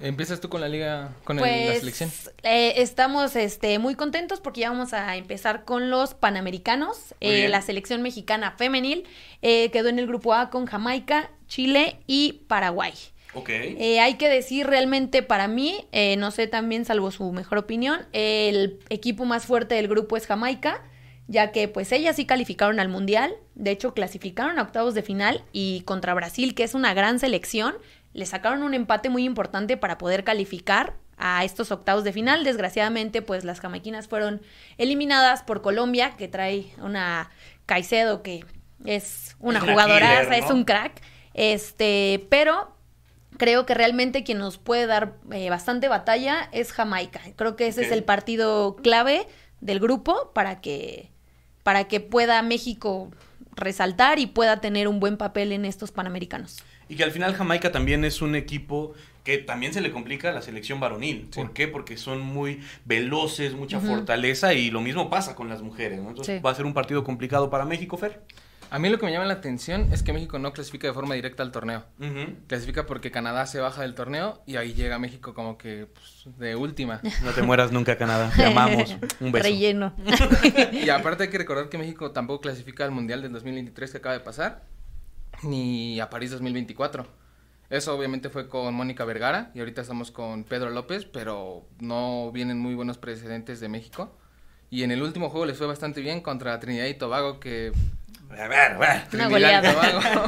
¿Empiezas 0.00 0.40
tú 0.40 0.48
con 0.50 0.60
la 0.60 0.68
liga, 0.68 1.12
con 1.24 1.38
el- 1.38 1.42
Pues 1.42 1.66
la 1.68 1.74
selección? 1.80 2.10
eh, 2.42 2.74
estamos 2.76 3.34
este, 3.36 3.78
muy 3.78 3.94
contentos 3.94 4.40
porque 4.40 4.60
ya 4.62 4.70
vamos 4.70 4.92
a 4.92 5.16
empezar 5.16 5.64
con 5.64 5.88
los 5.90 6.12
Panamericanos. 6.14 7.14
Eh, 7.20 7.48
la 7.48 7.62
selección 7.62 8.02
mexicana 8.02 8.52
femenil 8.52 9.04
eh, 9.42 9.70
quedó 9.70 9.88
en 9.88 9.98
el 9.98 10.06
grupo 10.06 10.34
A 10.34 10.50
con 10.50 10.66
Jamaica, 10.66 11.30
Chile 11.46 11.98
y 12.06 12.44
Paraguay. 12.46 12.92
Ok. 13.34 13.48
Eh, 13.50 14.00
hay 14.00 14.14
que 14.14 14.28
decir 14.30 14.66
realmente 14.66 15.22
para 15.22 15.46
mí, 15.48 15.86
eh, 15.92 16.16
no 16.16 16.30
sé 16.30 16.46
también 16.46 16.84
salvo 16.86 17.10
su 17.10 17.32
mejor 17.32 17.58
opinión, 17.58 18.00
el 18.12 18.78
equipo 18.88 19.24
más 19.26 19.44
fuerte 19.44 19.74
del 19.74 19.88
grupo 19.88 20.16
es 20.16 20.26
Jamaica, 20.26 20.82
ya 21.28 21.52
que 21.52 21.68
pues 21.68 21.90
ellas 21.92 22.16
sí 22.16 22.24
calificaron 22.24 22.80
al 22.80 22.88
Mundial, 22.88 23.34
de 23.54 23.72
hecho 23.72 23.92
clasificaron 23.94 24.58
a 24.58 24.62
octavos 24.62 24.94
de 24.94 25.02
final 25.02 25.42
y 25.52 25.80
contra 25.82 26.14
Brasil, 26.14 26.54
que 26.54 26.62
es 26.64 26.72
una 26.74 26.94
gran 26.94 27.18
selección, 27.18 27.74
le 28.16 28.24
sacaron 28.24 28.62
un 28.62 28.72
empate 28.72 29.10
muy 29.10 29.24
importante 29.24 29.76
para 29.76 29.98
poder 29.98 30.24
calificar 30.24 30.94
a 31.18 31.44
estos 31.44 31.70
octavos 31.70 32.02
de 32.02 32.14
final. 32.14 32.44
Desgraciadamente 32.44 33.20
pues 33.20 33.44
las 33.44 33.60
jamaiquinas 33.60 34.08
fueron 34.08 34.40
eliminadas 34.78 35.42
por 35.42 35.60
Colombia, 35.60 36.12
que 36.16 36.26
trae 36.26 36.66
una 36.78 37.30
Caicedo 37.66 38.22
que 38.22 38.44
es 38.86 39.36
una 39.38 39.60
killer, 39.60 40.32
es 40.32 40.50
un 40.50 40.64
crack, 40.64 41.02
este, 41.34 42.26
pero 42.30 42.74
creo 43.36 43.66
que 43.66 43.74
realmente 43.74 44.24
quien 44.24 44.38
nos 44.38 44.56
puede 44.56 44.86
dar 44.86 45.16
eh, 45.30 45.50
bastante 45.50 45.88
batalla 45.88 46.48
es 46.52 46.72
Jamaica. 46.72 47.20
Creo 47.36 47.54
que 47.54 47.66
ese 47.66 47.84
es 47.84 47.92
el 47.92 48.02
partido 48.02 48.76
clave 48.76 49.26
del 49.60 49.78
grupo 49.78 50.32
para 50.32 50.62
que, 50.62 51.10
para 51.62 51.84
que 51.84 52.00
pueda 52.00 52.40
México 52.40 53.10
resaltar 53.52 54.18
y 54.18 54.26
pueda 54.26 54.60
tener 54.62 54.88
un 54.88 55.00
buen 55.00 55.18
papel 55.18 55.52
en 55.52 55.66
estos 55.66 55.92
Panamericanos. 55.92 56.62
Y 56.88 56.96
que 56.96 57.04
al 57.04 57.10
final 57.10 57.34
Jamaica 57.34 57.72
también 57.72 58.04
es 58.04 58.22
un 58.22 58.34
equipo 58.36 58.94
que 59.24 59.38
también 59.38 59.72
se 59.74 59.80
le 59.80 59.90
complica 59.90 60.30
a 60.30 60.32
la 60.32 60.40
selección 60.42 60.78
varonil. 60.78 61.28
¿Por 61.34 61.52
qué? 61.52 61.66
Porque 61.66 61.96
son 61.96 62.20
muy 62.20 62.60
veloces, 62.84 63.54
mucha 63.54 63.80
fortaleza 63.80 64.54
y 64.54 64.70
lo 64.70 64.80
mismo 64.80 65.10
pasa 65.10 65.34
con 65.34 65.48
las 65.48 65.62
mujeres. 65.62 66.00
¿no? 66.00 66.10
Entonces 66.10 66.36
Sí. 66.36 66.42
va 66.42 66.50
a 66.52 66.54
ser 66.54 66.64
un 66.64 66.74
partido 66.74 67.02
complicado 67.02 67.50
para 67.50 67.64
México, 67.64 67.96
Fer. 67.96 68.22
A 68.68 68.80
mí 68.80 68.88
lo 68.88 68.98
que 68.98 69.06
me 69.06 69.12
llama 69.12 69.26
la 69.26 69.34
atención 69.34 69.92
es 69.92 70.02
que 70.02 70.12
México 70.12 70.40
no 70.40 70.52
clasifica 70.52 70.88
de 70.88 70.92
forma 70.94 71.14
directa 71.14 71.42
al 71.44 71.52
torneo. 71.52 71.84
Clasifica 72.48 72.84
porque 72.86 73.10
Canadá 73.12 73.46
se 73.46 73.60
baja 73.60 73.82
del 73.82 73.94
torneo 73.94 74.42
y 74.44 74.56
ahí 74.56 74.74
llega 74.74 74.98
México 74.98 75.34
como 75.34 75.56
que 75.56 75.86
pues, 75.92 76.36
de 76.36 76.56
última. 76.56 77.00
No 77.24 77.30
te 77.32 77.42
mueras 77.42 77.70
nunca, 77.72 77.96
Canadá. 77.96 78.30
Te 78.36 78.44
amamos. 78.44 78.96
Un 79.20 79.30
beso. 79.32 79.44
Relleno. 79.44 79.94
Y 80.72 80.88
aparte 80.90 81.24
hay 81.24 81.30
que 81.30 81.38
recordar 81.38 81.68
que 81.68 81.78
México 81.78 82.10
tampoco 82.12 82.40
clasifica 82.42 82.84
al 82.84 82.90
Mundial 82.90 83.22
del 83.22 83.32
2023 83.32 83.90
que 83.90 83.98
acaba 83.98 84.14
de 84.14 84.20
pasar, 84.20 84.62
ni 85.42 86.00
a 86.00 86.10
París 86.10 86.30
2024. 86.30 87.06
Eso 87.68 87.96
obviamente 87.96 88.30
fue 88.30 88.48
con 88.48 88.74
Mónica 88.74 89.04
Vergara 89.04 89.50
y 89.54 89.58
ahorita 89.58 89.82
estamos 89.82 90.10
con 90.10 90.44
Pedro 90.44 90.70
López, 90.70 91.04
pero 91.04 91.66
no 91.80 92.30
vienen 92.32 92.58
muy 92.58 92.74
buenos 92.74 92.96
precedentes 92.98 93.58
de 93.58 93.68
México. 93.68 94.16
Y 94.70 94.82
en 94.82 94.90
el 94.90 95.02
último 95.02 95.30
juego 95.30 95.46
les 95.46 95.58
fue 95.58 95.66
bastante 95.66 96.00
bien 96.00 96.20
contra 96.20 96.58
Trinidad 96.60 96.86
y 96.86 96.94
Tobago, 96.94 97.40
que 97.40 97.72
A 98.30 98.48
ver, 98.48 98.72
a 98.72 98.78
ver. 98.78 98.90
Una 98.90 99.08
Trinidad 99.08 99.28
y 99.28 99.32
goleada. 99.32 99.72
Tobago. 99.72 100.26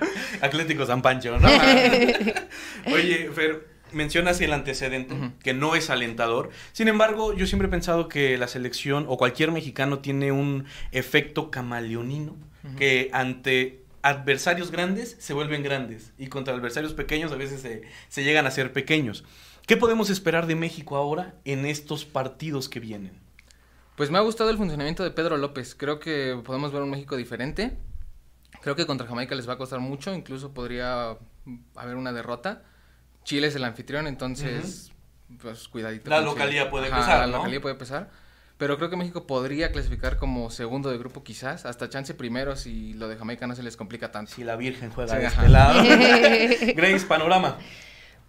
Atlético 0.40 0.86
San 0.86 1.02
Pancho, 1.02 1.38
¿no? 1.38 1.48
Oye, 2.92 3.30
Fer, 3.32 3.66
mencionas 3.92 4.40
el 4.40 4.52
antecedente, 4.52 5.14
que 5.42 5.54
no 5.54 5.76
es 5.76 5.90
alentador. 5.90 6.50
Sin 6.72 6.88
embargo, 6.88 7.32
yo 7.34 7.46
siempre 7.46 7.68
he 7.68 7.70
pensado 7.70 8.08
que 8.08 8.36
la 8.38 8.48
selección 8.48 9.06
o 9.08 9.16
cualquier 9.16 9.52
mexicano 9.52 10.00
tiene 10.00 10.32
un 10.32 10.66
efecto 10.92 11.50
camaleonino, 11.50 12.36
que 12.76 13.08
ante 13.12 13.85
adversarios 14.06 14.70
grandes 14.70 15.16
se 15.18 15.34
vuelven 15.34 15.62
grandes 15.64 16.12
y 16.16 16.28
contra 16.28 16.54
adversarios 16.54 16.94
pequeños 16.94 17.32
a 17.32 17.36
veces 17.36 17.60
se, 17.60 17.82
se 18.08 18.22
llegan 18.22 18.46
a 18.46 18.50
ser 18.52 18.72
pequeños. 18.72 19.24
¿Qué 19.66 19.76
podemos 19.76 20.10
esperar 20.10 20.46
de 20.46 20.54
México 20.54 20.96
ahora 20.96 21.34
en 21.44 21.66
estos 21.66 22.04
partidos 22.04 22.68
que 22.68 22.78
vienen? 22.78 23.18
Pues 23.96 24.10
me 24.12 24.18
ha 24.18 24.20
gustado 24.20 24.50
el 24.50 24.58
funcionamiento 24.58 25.02
de 25.02 25.10
Pedro 25.10 25.36
López. 25.38 25.74
Creo 25.74 25.98
que 25.98 26.40
podemos 26.44 26.72
ver 26.72 26.82
un 26.82 26.90
México 26.90 27.16
diferente. 27.16 27.76
Creo 28.60 28.76
que 28.76 28.86
contra 28.86 29.08
Jamaica 29.08 29.34
les 29.34 29.48
va 29.48 29.54
a 29.54 29.58
costar 29.58 29.80
mucho, 29.80 30.14
incluso 30.14 30.54
podría 30.54 31.16
haber 31.74 31.96
una 31.96 32.12
derrota. 32.12 32.62
Chile 33.24 33.48
es 33.48 33.56
el 33.56 33.64
anfitrión, 33.64 34.06
entonces, 34.06 34.92
pues 35.40 35.66
cuidadito. 35.66 36.10
La 36.10 36.20
localía 36.20 36.70
puede 36.70 36.86
Ajá, 36.86 36.98
pesar, 36.98 37.20
La 37.20 37.26
¿no? 37.26 37.38
localía 37.38 37.60
puede 37.60 37.74
pesar. 37.74 38.10
Pero 38.58 38.78
creo 38.78 38.88
que 38.88 38.96
México 38.96 39.26
podría 39.26 39.70
clasificar 39.70 40.16
como 40.16 40.50
segundo 40.50 40.90
de 40.90 40.96
grupo 40.96 41.22
quizás, 41.22 41.66
hasta 41.66 41.90
chance 41.90 42.14
primero 42.14 42.56
si 42.56 42.94
lo 42.94 43.06
de 43.08 43.16
Jamaica 43.16 43.46
no 43.46 43.54
se 43.54 43.62
les 43.62 43.76
complica 43.76 44.10
tanto. 44.12 44.32
Si 44.34 44.44
la 44.44 44.56
Virgen 44.56 44.90
juega 44.90 45.14
Sí, 45.14 45.20
de 45.20 45.26
este 45.26 45.48
lado. 45.48 45.82
Grace, 46.74 47.04
panorama. 47.06 47.58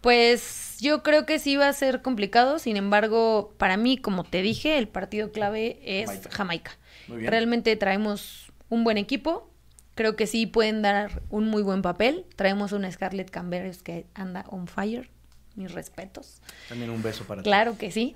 Pues 0.02 0.78
yo 0.80 1.02
creo 1.02 1.26
que 1.26 1.40
sí 1.40 1.56
va 1.56 1.70
a 1.70 1.74
ser 1.74 2.02
complicado, 2.02 2.60
sin 2.60 2.76
embargo, 2.76 3.54
para 3.58 3.78
mí, 3.78 3.98
como 3.98 4.24
te 4.26 4.42
dije, 4.42 4.78
el 4.78 4.88
partido 4.88 5.32
clave 5.32 5.80
es 5.84 6.08
Jamaica. 6.08 6.30
Jamaica. 6.32 6.72
Muy 7.08 7.18
bien. 7.20 7.32
Realmente 7.32 7.76
traemos 7.78 8.52
un 8.70 8.84
buen 8.84 8.98
equipo, 8.98 9.50
creo 9.96 10.16
que 10.16 10.28
sí 10.28 10.46
pueden 10.46 10.82
dar 10.82 11.22
un 11.30 11.46
muy 11.46 11.64
buen 11.64 11.82
papel. 11.82 12.26
Traemos 12.36 12.72
una 12.72 12.92
Scarlett 12.92 13.30
Camberes 13.30 13.82
que 13.82 14.06
anda 14.14 14.46
on 14.50 14.68
fire, 14.68 15.10
mis 15.56 15.72
respetos. 15.72 16.42
También 16.70 16.90
un 16.92 17.02
beso 17.02 17.24
para 17.26 17.42
ti. 17.42 17.50
Claro 17.50 17.78
que 17.78 17.92
sí. 17.92 18.14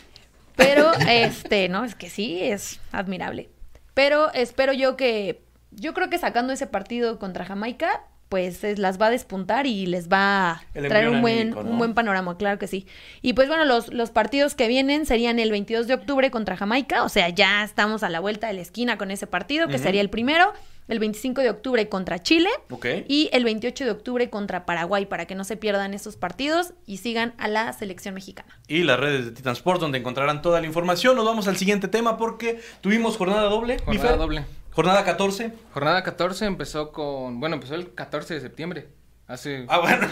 Pero, 0.61 0.91
este, 1.09 1.69
no, 1.69 1.83
es 1.83 1.95
que 1.95 2.09
sí, 2.09 2.39
es 2.41 2.79
admirable. 2.91 3.49
Pero 3.93 4.31
espero 4.33 4.73
yo 4.73 4.95
que, 4.95 5.41
yo 5.71 5.93
creo 5.93 6.09
que 6.09 6.17
sacando 6.17 6.53
ese 6.53 6.67
partido 6.67 7.19
contra 7.19 7.45
Jamaica, 7.45 8.03
pues 8.29 8.63
es- 8.63 8.79
las 8.79 8.99
va 9.01 9.07
a 9.07 9.09
despuntar 9.09 9.67
y 9.67 9.85
les 9.87 10.07
va 10.07 10.51
a 10.51 10.63
El 10.73 10.87
traer 10.87 11.09
un 11.09 11.21
buen, 11.21 11.57
un 11.57 11.77
buen 11.77 11.93
panorama, 11.93 12.37
claro 12.37 12.57
que 12.59 12.67
sí. 12.67 12.87
Y 13.21 13.33
pues 13.33 13.49
bueno, 13.49 13.65
los, 13.65 13.89
los 13.89 14.09
partidos 14.11 14.55
que 14.55 14.69
vienen 14.69 15.05
serían 15.05 15.37
el 15.39 15.51
22 15.51 15.87
de 15.87 15.95
octubre 15.95 16.31
contra 16.31 16.55
Jamaica, 16.55 17.03
o 17.03 17.09
sea, 17.09 17.27
ya 17.27 17.63
estamos 17.63 18.03
a 18.03 18.09
la 18.09 18.21
vuelta 18.21 18.47
de 18.47 18.53
la 18.53 18.61
esquina 18.61 18.97
con 18.97 19.11
ese 19.11 19.27
partido, 19.27 19.67
que 19.67 19.77
sería 19.83 19.99
el 20.01 20.09
primero. 20.09 20.53
El 20.87 20.99
25 20.99 21.41
de 21.41 21.49
octubre 21.49 21.87
contra 21.87 22.21
Chile. 22.21 22.49
Ok. 22.69 22.85
Y 23.07 23.29
el 23.31 23.43
28 23.45 23.85
de 23.85 23.91
octubre 23.91 24.29
contra 24.29 24.65
Paraguay, 24.65 25.05
para 25.05 25.25
que 25.25 25.35
no 25.35 25.43
se 25.43 25.55
pierdan 25.55 25.93
estos 25.93 26.17
partidos 26.17 26.73
y 26.85 26.97
sigan 26.97 27.33
a 27.37 27.47
la 27.47 27.71
selección 27.73 28.13
mexicana. 28.13 28.59
y 28.67 28.83
las 28.83 28.99
redes 28.99 29.25
de 29.25 29.31
Titan 29.31 29.53
Sport 29.53 29.79
donde 29.79 29.99
encontrarán 29.99 30.41
toda 30.41 30.59
la 30.59 30.67
información. 30.67 31.15
Nos 31.15 31.25
vamos 31.25 31.47
al 31.47 31.55
siguiente 31.57 31.87
tema 31.87 32.17
porque 32.17 32.59
tuvimos 32.81 33.15
jornada 33.17 33.43
doble. 33.43 33.77
Jornada 33.85 34.17
doble. 34.17 34.45
Jornada 34.71 35.03
14. 35.03 35.51
Jornada 35.73 36.03
14 36.03 36.45
empezó 36.45 36.91
con, 36.91 37.39
bueno, 37.39 37.55
empezó 37.55 37.75
el 37.75 37.93
14 37.93 38.33
de 38.35 38.41
septiembre. 38.41 38.87
Hace... 39.27 39.65
Ah, 39.69 39.79
bueno. 39.79 40.07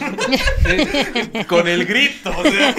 Con 1.47 1.67
el 1.67 1.85
grito. 1.85 2.29
o 2.29 2.43
sea. 2.43 2.73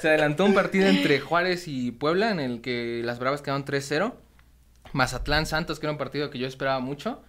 Se 0.00 0.08
adelantó 0.08 0.44
un 0.46 0.54
partido 0.54 0.86
entre 0.86 1.20
Juárez 1.20 1.68
y 1.68 1.90
Puebla 1.90 2.30
en 2.30 2.40
el 2.40 2.60
que 2.62 3.02
las 3.04 3.18
Bravas 3.18 3.42
quedaron 3.42 3.64
3-0. 3.66 4.14
Mazatlán 4.92 5.46
Santos, 5.46 5.78
que 5.80 5.86
era 5.86 5.92
un 5.92 5.98
partido 5.98 6.30
que 6.30 6.38
yo 6.38 6.46
esperaba 6.46 6.80
mucho. 6.80 7.22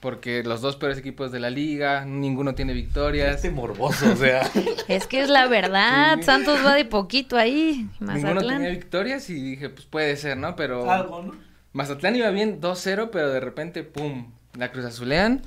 Porque 0.00 0.42
los 0.42 0.60
dos 0.60 0.76
peores 0.76 0.98
equipos 0.98 1.32
de 1.32 1.40
la 1.40 1.48
liga, 1.48 2.04
ninguno 2.04 2.54
tiene 2.54 2.74
victorias. 2.74 3.36
Este 3.36 3.50
morboso, 3.50 4.12
o 4.12 4.16
sea. 4.16 4.42
Es 4.88 5.06
que 5.06 5.22
es 5.22 5.30
la 5.30 5.46
verdad, 5.48 6.16
Sí. 6.18 6.24
Santos 6.24 6.58
va 6.64 6.74
de 6.74 6.84
poquito 6.84 7.38
ahí, 7.38 7.88
Ninguno 8.00 8.12
tenía 8.20 8.34
Mazatlán. 8.34 8.62
victorias 8.72 9.30
y 9.30 9.34
dije, 9.34 9.70
pues 9.70 9.86
puede 9.86 10.14
ser, 10.16 10.36
¿no? 10.36 10.56
Pero 10.56 10.90
Algo, 10.90 11.22
¿no? 11.22 11.34
Mazatlán 11.72 12.16
iba 12.16 12.28
bien 12.30 12.60
2-0, 12.60 13.08
pero 13.10 13.30
de 13.30 13.40
repente, 13.40 13.82
pum, 13.82 14.30
la 14.58 14.70
cruz 14.70 14.84
azulean. 14.84 15.40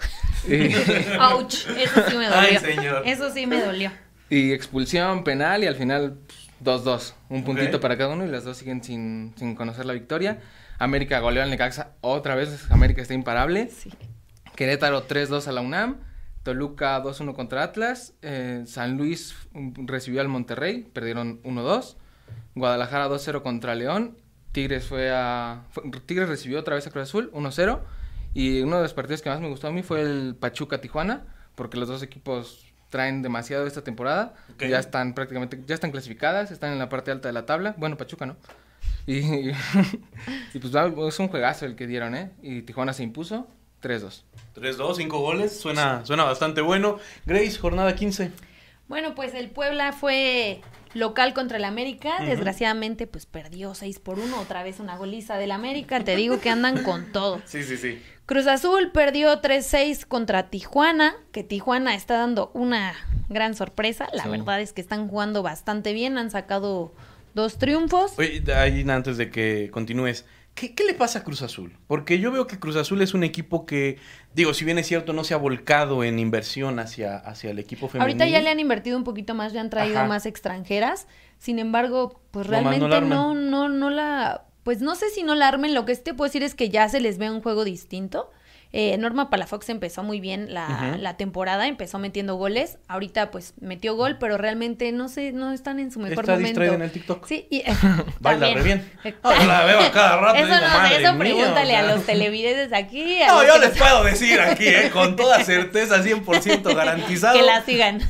y, 0.47 0.73
Ouch, 1.33 1.53
eso 1.77 2.01
sí 2.09 2.17
me 2.17 2.25
dolió. 2.25 2.39
Ay, 2.39 2.57
señor. 2.57 3.03
Eso 3.05 3.29
sí 3.31 3.45
me 3.45 3.61
dolió. 3.61 3.91
y 4.31 4.53
expulsión, 4.53 5.23
penal 5.23 5.63
y 5.63 5.67
al 5.67 5.75
final 5.75 6.17
pues, 6.25 6.83
2-2. 6.83 7.13
Un 7.29 7.43
puntito 7.43 7.77
Ok. 7.77 7.81
para 7.81 7.95
cada 7.95 8.13
uno 8.15 8.25
y 8.25 8.29
las 8.29 8.43
dos 8.43 8.57
siguen 8.57 8.83
sin, 8.83 9.35
sin 9.37 9.53
conocer 9.53 9.85
la 9.85 9.93
victoria. 9.93 10.39
América 10.79 11.19
goleó 11.19 11.43
al 11.43 11.50
Necaxa 11.50 11.91
otra 12.01 12.36
vez, 12.36 12.69
América 12.72 13.01
está 13.01 13.13
imparable. 13.13 13.69
Sí. 13.69 13.91
Querétaro 14.55 15.07
3-2 15.07 15.48
a 15.48 15.51
la 15.51 15.62
UNAM. 15.62 15.98
Toluca 16.43 17.01
2-1 17.03 17.36
contra 17.36 17.63
Atlas. 17.63 18.13
eh, 18.22 18.63
San 18.67 18.96
Luis 18.98 19.36
recibió 19.53 20.22
al 20.22 20.29
Monterrey, 20.29 20.88
perdieron 20.93 21.41
1-2. 21.43 21.98
Guadalajara 22.55 23.07
2-0 23.10 23.41
contra 23.43 23.75
León. 23.75 24.17
Tigres 24.53 24.86
fue 24.86 25.12
a. 25.13 25.63
fue- 25.72 25.84
Tigres 26.05 26.29
recibió 26.29 26.60
otra 26.60 26.75
vez 26.75 26.88
a 26.88 26.91
Cruz 26.91 27.03
Azul, 27.03 27.29
1-0. 27.34 27.81
Y 28.34 28.62
uno 28.62 28.77
de 28.77 28.84
los 28.84 28.93
partidos 28.93 29.22
que 29.22 29.29
más 29.29 29.41
me 29.41 29.50
gustó 29.50 29.67
a 29.67 29.72
mí 29.72 29.84
fue 29.84 30.01
el 30.01 30.36
Pachuca-Tijuana, 30.39 31.25
porque 31.55 31.77
los 31.77 31.88
dos 31.88 32.01
equipos 32.03 32.65
traen 32.89 33.22
demasiado 33.22 33.67
esta 33.67 33.84
temporada. 33.84 34.34
Ya 34.69 34.79
están 34.79 35.13
prácticamente, 35.13 35.62
ya 35.67 35.75
están 35.75 35.91
clasificadas, 35.91 36.51
están 36.51 36.72
en 36.72 36.79
la 36.79 36.88
parte 36.89 37.12
alta 37.12 37.27
de 37.27 37.34
la 37.34 37.46
tabla. 37.46 37.75
Bueno, 37.77 37.98
Pachuca 37.98 38.25
no. 38.25 38.38
Y, 39.07 39.49
y 40.53 40.59
pues 40.59 40.73
es 40.75 41.19
un 41.19 41.27
juegazo 41.29 41.65
el 41.65 41.75
que 41.75 41.87
dieron, 41.87 42.13
¿eh? 42.13 42.31
Y 42.43 42.61
Tijuana 42.61 42.93
se 42.93 43.03
impuso 43.03 43.47
3-2. 43.81 44.23
3-2, 44.55 44.95
5 44.97 45.19
goles. 45.19 45.59
Suena, 45.59 46.05
suena 46.05 46.23
bastante 46.25 46.61
bueno. 46.61 46.99
Grace, 47.25 47.57
jornada 47.57 47.95
15. 47.95 48.31
Bueno, 48.87 49.15
pues 49.15 49.33
el 49.33 49.49
Puebla 49.49 49.91
fue 49.93 50.61
local 50.93 51.33
contra 51.33 51.57
el 51.57 51.65
América. 51.65 52.17
Desgraciadamente, 52.23 53.07
pues 53.07 53.25
perdió 53.25 53.73
6 53.73 53.99
por 53.99 54.19
1. 54.19 54.39
Otra 54.39 54.63
vez 54.63 54.79
una 54.79 54.97
goliza 54.97 55.37
del 55.37 55.51
América. 55.51 55.99
Te 56.03 56.15
digo 56.15 56.39
que 56.39 56.49
andan 56.49 56.83
con 56.83 57.11
todo. 57.11 57.41
Sí, 57.45 57.63
sí, 57.63 57.77
sí. 57.77 58.01
Cruz 58.25 58.45
Azul 58.47 58.91
perdió 58.91 59.41
3-6 59.41 60.05
contra 60.05 60.49
Tijuana, 60.49 61.15
que 61.31 61.43
Tijuana 61.45 61.95
está 61.95 62.17
dando 62.17 62.51
una 62.53 62.93
gran 63.29 63.55
sorpresa. 63.55 64.07
La 64.11 64.23
Sí. 64.23 64.29
verdad 64.29 64.59
es 64.59 64.73
que 64.73 64.81
están 64.81 65.07
jugando 65.07 65.43
bastante 65.43 65.93
bien, 65.93 66.17
han 66.17 66.29
sacado 66.29 66.93
dos 67.38 67.58
triunfos. 67.58 68.17
Oye, 68.17 68.44
ahí 68.53 68.86
antes 68.89 69.15
de 69.15 69.29
que 69.29 69.70
continúes, 69.72 70.25
¿qué, 70.56 70.75
qué 70.75 70.84
le 70.84 70.94
pasa 70.94 71.20
a 71.20 71.24
Cruz 71.24 71.41
Azul? 71.41 71.77
Porque 71.88 72.20
yo 72.20 72.32
veo 72.32 72.48
que 72.48 72.60
Cruz 72.60 72.75
Azul 72.75 73.01
es 73.01 73.13
un 73.13 73.24
equipo 73.24 73.65
que, 73.65 74.00
digo, 74.34 74.53
si 74.53 74.65
bien 74.65 74.77
es 74.77 74.88
cierto, 74.88 75.13
no 75.13 75.24
se 75.24 75.34
ha 75.34 75.38
volcado 75.38 76.03
en 76.03 76.20
inversión 76.20 76.79
hacia, 76.79 77.15
hacia 77.15 77.51
el 77.51 77.60
equipo 77.60 77.88
femenino. 77.88 78.03
Ahorita 78.12 78.27
ya 78.27 78.41
le 78.41 78.50
han 78.50 78.60
invertido 78.60 78.98
un 78.98 79.06
poquito 79.06 79.36
más, 79.36 79.53
ya 79.53 79.62
han 79.62 79.70
traído 79.70 80.00
Ajá. 80.00 80.08
más 80.08 80.25
extranjeras. 80.25 81.08
Sin 81.38 81.60
embargo, 81.60 82.20
pues 82.32 82.48
no 82.48 82.51
realmente 82.51 82.94
arman. 82.94 83.10
no, 83.10 83.36
no, 83.36 83.70
no 83.70 83.89
la, 83.89 84.46
pues 84.63 84.82
no 84.82 84.96
sé 84.96 85.10
si 85.12 85.24
no 85.24 85.36
la 85.36 85.48
armen. 85.48 85.74
Lo 85.74 85.86
que 85.86 85.96
sí 85.96 86.01
te 86.03 86.13
puedo 86.13 86.27
decir 86.27 86.44
es 86.44 86.56
que 86.56 86.70
ya 86.70 86.89
se 86.89 87.00
les 87.00 87.17
ve 87.20 87.29
un 87.29 87.41
juego 87.41 87.63
distinto. 87.63 88.32
Eh, 88.74 88.97
Norma 88.97 89.29
Palafox 89.29 89.69
empezó 89.69 90.03
muy 90.03 90.19
bien 90.19 90.53
la, 90.53 90.67
Ujú. 90.91 91.01
la 91.01 91.15
temporada, 91.17 91.67
empezó 91.67 92.00
metiendo 92.00 92.36
goles. 92.36 92.77
Ahorita 92.88 93.31
pues 93.31 93.53
metió 93.62 93.95
gol, 93.95 94.17
pero 94.19 94.38
realmente 94.38 94.91
no 94.91 95.07
sé, 95.09 95.31
no 95.31 95.51
están 95.53 95.79
en 95.79 95.91
su 95.91 96.00
mejor 96.00 96.19
Está 96.25 96.33
momento. 96.33 96.47
distraída 96.62 96.75
en 96.75 96.81
el 96.81 96.91
TikTok. 96.91 97.25
Sí, 97.27 97.47
y, 97.50 97.63
Baila 98.19 98.47
también. 98.47 98.55
re 98.57 98.63
bien. 98.63 98.91
No, 99.24 99.45
la 99.45 99.63
veo 99.65 99.79
a 99.79 99.91
cada 99.91 100.17
rato 100.17 100.36
Eso 100.38 100.45
digo, 100.47 100.59
no 100.59 100.67
"Madre 100.67 100.95
eso 101.03 101.13
mía", 101.13 101.19
pregúntale 101.19 101.63
o 101.74 101.77
sea. 101.77 101.79
a 101.79 101.95
los 101.95 102.05
televidentes 102.05 102.74
aquí. 102.74 103.21
a 103.21 103.27
No, 103.27 103.43
yo 103.45 103.57
les 103.57 103.77
puedo 103.77 104.03
decir 104.03 104.39
aquí, 104.41 104.67
¿eh? 104.67 104.89
con 104.91 105.15
toda 105.15 105.43
certeza, 105.43 106.03
100% 106.03 106.74
garantizado. 106.75 107.38
que 107.38 107.43
la 107.45 107.63
sigan. 107.63 108.01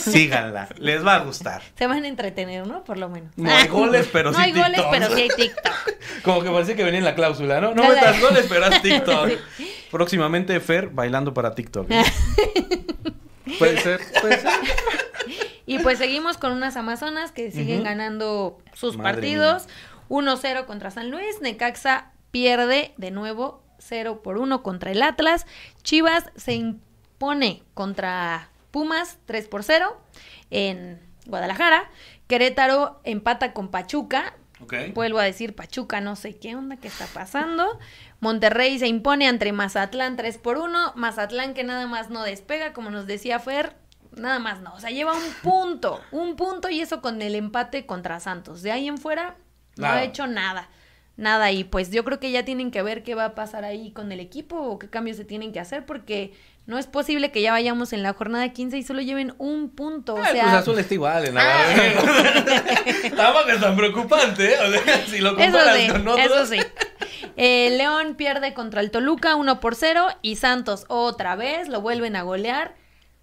Síganla, 0.00 0.68
les 0.78 1.04
va 1.04 1.16
a 1.16 1.18
gustar. 1.20 1.62
Se 1.76 1.86
van 1.86 2.04
a 2.04 2.08
entretener, 2.08 2.66
¿no? 2.66 2.84
Por 2.84 2.98
lo 2.98 3.08
menos. 3.08 3.32
No 3.36 3.50
hay 3.50 3.68
goles, 3.68 4.08
pero 4.12 4.30
no 4.32 4.38
sí 4.38 4.44
hay 4.44 4.52
goles, 4.52 4.74
TikToks. 4.76 4.98
pero 4.98 5.14
sí 5.16 5.22
hay 5.22 5.28
TikTok. 5.28 6.22
Como 6.22 6.42
que 6.42 6.50
parecía 6.50 6.76
que 6.76 6.84
venía 6.84 6.98
en 6.98 7.04
la 7.04 7.14
cláusula, 7.14 7.60
¿no? 7.60 7.74
No 7.74 7.82
metas 7.88 8.20
goles, 8.20 8.46
pero 8.48 8.66
haz 8.66 8.82
TikTok. 8.82 9.30
Próximamente 9.90 10.58
Fer 10.60 10.88
bailando 10.88 11.34
para 11.34 11.54
TikTok. 11.54 11.88
Puede 13.58 13.78
ser, 13.78 14.00
puede 14.20 14.40
ser. 14.40 14.50
Y 15.66 15.78
pues 15.78 15.98
seguimos 15.98 16.36
con 16.36 16.52
unas 16.52 16.76
Amazonas 16.76 17.32
que 17.32 17.50
siguen 17.50 17.84
ganando 17.84 18.58
sus 18.74 18.96
Madre 18.96 19.12
partidos. 19.12 19.68
1-0 20.08 20.66
contra 20.66 20.90
San 20.90 21.10
Luis. 21.10 21.40
Necaxa 21.40 22.12
pierde 22.30 22.92
de 22.96 23.10
nuevo 23.10 23.62
0 23.78 24.22
por 24.22 24.38
1 24.38 24.62
contra 24.62 24.90
el 24.92 25.02
Atlas. 25.02 25.46
Chivas 25.82 26.24
se 26.36 26.54
impone 26.54 27.62
contra 27.74 28.50
Pumas 28.70 29.18
3 29.26 29.48
por 29.48 29.64
0 29.64 29.96
en 30.50 31.00
Guadalajara. 31.26 31.90
Querétaro 32.28 33.00
empata 33.04 33.52
con 33.52 33.68
Pachuca. 33.68 34.34
Vuelvo 34.94 35.18
a 35.18 35.24
decir 35.24 35.54
Pachuca, 35.54 36.00
no 36.00 36.16
sé 36.16 36.36
qué 36.36 36.56
onda, 36.56 36.76
qué 36.76 36.88
está 36.88 37.06
pasando. 37.06 37.78
Monterrey 38.20 38.78
se 38.78 38.86
impone 38.86 39.28
entre 39.28 39.52
Mazatlán 39.52 40.16
3 40.16 40.38
por 40.38 40.58
1. 40.58 40.94
Mazatlán 40.96 41.52
que 41.54 41.64
nada 41.64 41.86
más 41.86 42.08
no 42.08 42.22
despega, 42.22 42.72
como 42.72 42.90
nos 42.90 43.06
decía 43.06 43.38
Fer. 43.38 43.76
nada 44.12 44.38
más 44.38 44.60
no. 44.62 44.74
O 44.74 44.80
sea, 44.80 44.90
lleva 44.90 45.12
un 45.12 45.32
punto, 45.42 46.00
un 46.10 46.36
punto 46.36 46.70
y 46.70 46.80
eso 46.80 47.02
con 47.02 47.20
el 47.20 47.34
empate 47.34 47.84
contra 47.84 48.18
Santos. 48.20 48.62
De 48.62 48.72
ahí 48.72 48.88
en 48.88 48.98
fuera 48.98 49.36
no 49.76 49.86
ha 49.86 50.02
hecho 50.02 50.26
nada. 50.26 50.70
Nada, 51.18 51.50
y 51.50 51.64
pues 51.64 51.90
yo 51.90 52.04
creo 52.04 52.20
que 52.20 52.30
ya 52.30 52.44
tienen 52.44 52.70
que 52.70 52.82
ver 52.82 53.02
qué 53.02 53.14
va 53.14 53.24
a 53.24 53.34
pasar 53.34 53.64
ahí 53.64 53.90
con 53.90 54.12
el 54.12 54.20
equipo 54.20 54.58
o 54.58 54.78
qué 54.78 54.90
cambios 54.90 55.16
se 55.16 55.24
tienen 55.24 55.52
que 55.52 55.60
hacer 55.60 55.86
porque 55.86 56.34
no 56.66 56.78
es 56.78 56.86
posible 56.86 57.30
que 57.30 57.42
ya 57.42 57.52
vayamos 57.52 57.92
en 57.92 58.02
la 58.02 58.12
jornada 58.12 58.48
15 58.52 58.76
y 58.78 58.82
solo 58.82 59.00
lleven 59.00 59.34
un 59.38 59.70
punto. 59.70 60.14
O 60.14 60.18
Ah, 60.18 60.26
el 60.30 60.32
sea, 60.32 60.42
Cruz 60.44 60.54
Azul 60.54 60.78
está 60.78 60.94
igual 60.94 61.24
en 61.26 61.34
la 61.34 61.42
Ah. 61.42 63.10
Tampoco 63.16 63.48
es 63.54 63.60
tan 63.60 63.76
preocupante, 63.76 64.52
¿eh? 64.52 64.56
O 64.60 64.70
sea, 64.84 65.06
si 65.06 65.18
lo 65.18 65.30
Eso 65.38 65.52
comparas 65.58 65.76
sí, 65.78 65.88
con 65.88 66.08
otros. 66.08 66.26
eso 66.26 66.46
sí. 66.46 66.58
Eh, 67.36 67.74
León 67.76 68.14
pierde 68.16 68.52
contra 68.54 68.80
el 68.80 68.90
Toluca 68.90 69.36
1 69.36 69.60
por 69.60 69.74
0 69.74 70.06
y 70.22 70.36
Santos 70.36 70.84
otra 70.88 71.36
vez 71.36 71.68
lo 71.68 71.80
vuelven 71.80 72.16
a 72.16 72.22
golear 72.22 72.74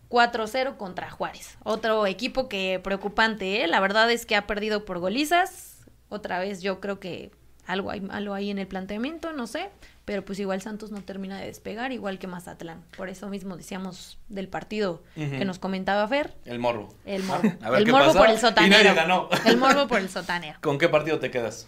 4-0 0.09 0.77
contra 0.77 1.09
Juárez. 1.09 1.57
Otro 1.63 2.05
equipo 2.05 2.47
que 2.47 2.79
preocupante, 2.83 3.63
¿eh? 3.63 3.67
La 3.67 3.79
verdad 3.79 4.09
es 4.11 4.25
que 4.25 4.35
ha 4.35 4.45
perdido 4.47 4.85
por 4.85 4.99
golizas. 4.99 5.79
Otra 6.09 6.39
vez 6.39 6.61
yo 6.61 6.79
creo 6.79 6.99
que 6.99 7.31
algo 7.65 7.89
hay 7.89 8.01
malo 8.01 8.33
ahí 8.35 8.51
en 8.51 8.59
el 8.59 8.67
planteamiento, 8.67 9.33
no 9.33 9.47
sé. 9.47 9.69
Pero 10.05 10.25
pues 10.25 10.37
igual 10.39 10.61
Santos 10.61 10.91
no 10.91 11.01
termina 11.01 11.39
de 11.39 11.45
despegar, 11.45 11.93
igual 11.93 12.19
que 12.19 12.27
Mazatlán. 12.27 12.83
Por 12.97 13.07
eso 13.07 13.29
mismo 13.29 13.55
decíamos 13.55 14.17
del 14.27 14.49
partido 14.49 15.01
que 15.15 15.45
nos 15.45 15.59
comentaba 15.59 16.05
Fer. 16.09 16.33
El 16.45 16.59
morbo. 16.59 16.93
El 17.05 17.23
morbo. 17.23 17.49
A 17.61 17.69
ver 17.69 17.79
el 17.79 17.85
qué 17.85 17.91
morbo 17.93 18.07
pasa. 18.07 18.19
por 18.19 18.29
el 18.29 18.35
Y 18.35 18.39
sotanero. 18.39 18.83
nadie 18.83 18.93
ganó. 18.95 19.29
El 19.45 19.57
morbo 19.57 19.87
por 19.87 19.99
el 19.99 20.09
sotanero. 20.09 20.57
¿Con 20.61 20.77
qué 20.77 20.89
partido 20.89 21.19
te 21.19 21.31
quedas? 21.31 21.67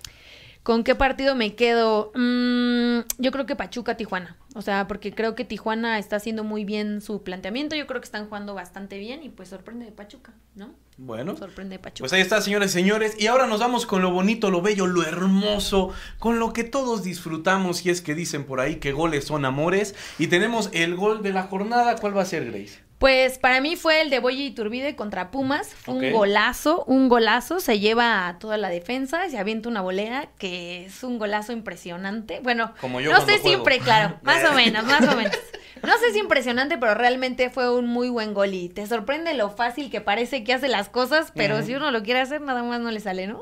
¿Con 0.65 0.83
qué 0.83 0.95
partido 0.95 1.35
me 1.35 1.53
quedo? 1.53 2.11
Mm, 2.15 3.01
yo 3.19 3.31
creo 3.31 3.45
que 3.45 3.55
Pachuca 3.55 3.97
Tijuana. 3.97 4.35
O 4.55 4.63
sea, 4.63 4.87
porque 4.87 5.13
creo 5.13 5.35
que 5.35 5.45
Tijuana 5.45 5.99
está 5.99 6.15
haciendo 6.15 6.43
muy 6.43 6.65
bien 6.65 7.01
su 7.01 7.21
planteamiento. 7.21 7.75
Yo 7.75 7.85
creo 7.85 8.01
que 8.01 8.05
están 8.05 8.25
jugando 8.25 8.55
bastante 8.55 8.97
bien 8.97 9.21
y 9.21 9.29
pues 9.29 9.49
sorprende 9.49 9.85
de 9.85 9.91
Pachuca, 9.91 10.33
¿no? 10.55 10.73
Bueno. 10.97 11.37
Sorprende 11.37 11.75
de 11.75 11.79
Pachuca. 11.83 11.99
Pues 11.99 12.13
ahí 12.13 12.21
está, 12.21 12.41
señores 12.41 12.71
y 12.71 12.73
señores. 12.73 13.15
Y 13.19 13.27
ahora 13.27 13.45
nos 13.45 13.59
vamos 13.59 13.85
con 13.85 14.01
lo 14.01 14.09
bonito, 14.09 14.49
lo 14.49 14.63
bello, 14.63 14.87
lo 14.87 15.03
hermoso, 15.03 15.93
con 16.17 16.39
lo 16.39 16.51
que 16.51 16.63
todos 16.63 17.03
disfrutamos. 17.03 17.85
Y 17.85 17.91
es 17.91 18.01
que 18.01 18.15
dicen 18.15 18.45
por 18.45 18.59
ahí 18.59 18.77
que 18.77 18.91
goles 18.91 19.25
son 19.25 19.45
amores. 19.45 19.93
Y 20.17 20.27
tenemos 20.27 20.71
el 20.73 20.95
gol 20.95 21.21
de 21.21 21.31
la 21.31 21.43
jornada. 21.43 21.97
¿Cuál 21.97 22.17
va 22.17 22.23
a 22.23 22.25
ser, 22.25 22.43
Grace? 22.43 22.84
Pues 22.97 23.39
para 23.39 23.59
mí 23.59 23.75
fue 23.75 24.01
el 24.01 24.09
de 24.09 24.19
Boye 24.19 24.43
Iturbide 24.45 24.95
contra 24.95 25.29
Pumas. 25.29 25.67
Fue 25.73 25.93
un 25.95 26.11
golazo, 26.13 26.85
un 26.85 27.09
golazo. 27.09 27.59
Se 27.59 27.79
lleva 27.79 28.27
a 28.27 28.39
toda 28.39 28.57
la 28.57 28.69
defensa, 28.69 29.29
se 29.29 29.37
avienta 29.37 29.67
una 29.67 29.81
volea 29.81 30.29
que 30.37 30.85
es 30.85 31.03
un 31.03 31.19
golazo 31.19 31.51
impresionante. 31.51 32.39
Bueno, 32.41 32.73
Como 32.79 33.01
yo 33.01 33.11
no 33.11 33.17
sé 33.19 33.33
juego. 33.39 33.43
siempre, 33.47 33.79
claro, 33.79 34.17
más 34.23 34.43
o 34.49 34.53
menos, 34.53 34.85
más 34.85 35.01
o 35.07 35.15
menos. 35.15 35.35
No 35.85 35.97
sé 35.97 36.11
si 36.13 36.19
impresionante, 36.19 36.77
pero 36.77 36.93
realmente 36.95 37.49
fue 37.49 37.73
un 37.73 37.87
muy 37.87 38.09
buen 38.09 38.33
gol 38.33 38.53
y 38.53 38.69
te 38.69 38.85
sorprende 38.87 39.33
lo 39.33 39.49
fácil 39.49 39.89
que 39.89 40.01
parece 40.01 40.43
que 40.43 40.53
hace 40.53 40.67
las 40.67 40.89
cosas, 40.89 41.31
pero 41.35 41.61
si 41.63 41.75
uno 41.75 41.91
lo 41.91 42.03
quiere 42.03 42.19
hacer, 42.21 42.41
nada 42.41 42.63
más 42.63 42.79
no 42.79 42.91
le 42.91 42.99
sale, 42.99 43.27
¿no? 43.27 43.41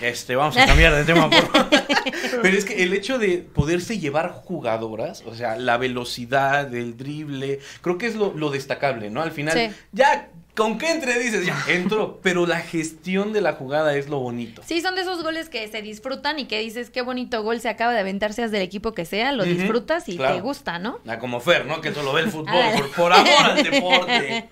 Este, 0.00 0.36
vamos 0.36 0.56
a 0.56 0.66
cambiar 0.66 0.94
de 0.94 1.04
tema, 1.04 1.28
por. 1.30 1.68
Pero 2.42 2.56
es 2.56 2.64
que 2.64 2.82
el 2.82 2.92
hecho 2.92 3.18
de 3.18 3.38
poderse 3.38 3.98
llevar 3.98 4.30
jugadoras, 4.30 5.22
o 5.26 5.34
sea, 5.34 5.56
la 5.56 5.76
velocidad, 5.78 6.72
el 6.74 6.96
drible, 6.96 7.60
creo 7.80 7.98
que 7.98 8.06
es 8.06 8.14
lo, 8.16 8.32
lo 8.34 8.50
destacable, 8.50 9.10
¿no? 9.10 9.22
Al 9.22 9.30
final, 9.32 9.54
Sí. 9.54 9.70
ya, 9.92 10.28
con 10.54 10.78
que 10.78 10.90
entre 10.90 11.18
dices, 11.18 11.44
ya, 11.44 11.56
entro, 11.68 12.20
pero 12.22 12.46
la 12.46 12.60
gestión 12.60 13.32
de 13.32 13.40
la 13.40 13.54
jugada 13.54 13.96
es 13.96 14.08
lo 14.08 14.18
bonito. 14.20 14.62
Sí, 14.64 14.80
son 14.80 14.94
de 14.94 15.00
esos 15.02 15.22
goles 15.22 15.48
que 15.48 15.66
se 15.68 15.82
disfrutan 15.82 16.38
y 16.38 16.44
que 16.46 16.60
dices 16.60 16.90
qué 16.90 17.02
bonito 17.02 17.42
gol 17.42 17.60
se 17.60 17.68
acaba 17.68 17.92
de 17.92 18.00
aventar, 18.00 18.32
seas 18.32 18.50
del 18.50 18.62
equipo 18.62 18.92
que 18.94 19.04
sea, 19.04 19.32
lo 19.32 19.44
disfrutas 19.44 20.08
y 20.08 20.16
claro. 20.16 20.36
te 20.36 20.40
gusta, 20.40 20.78
¿no? 20.78 21.00
Ah, 21.06 21.18
como 21.18 21.40
Fer, 21.40 21.66
¿no? 21.66 21.80
Que 21.80 21.92
solo 21.92 22.12
ve 22.12 22.22
el 22.22 22.30
fútbol 22.30 22.54
Ah. 22.54 22.72
por, 22.76 22.90
por 22.92 23.12
amor 23.12 23.28
al 23.42 23.62
deporte. 23.70 24.48